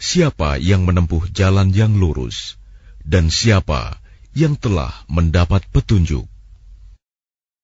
siapa 0.00 0.58
yang 0.58 0.82
menempuh 0.82 1.30
jalan 1.30 1.70
yang 1.70 1.94
lurus 1.94 2.58
dan 3.06 3.30
siapa 3.30 4.02
yang 4.32 4.56
telah 4.56 4.90
mendapat 5.06 5.62
petunjuk. 5.70 6.31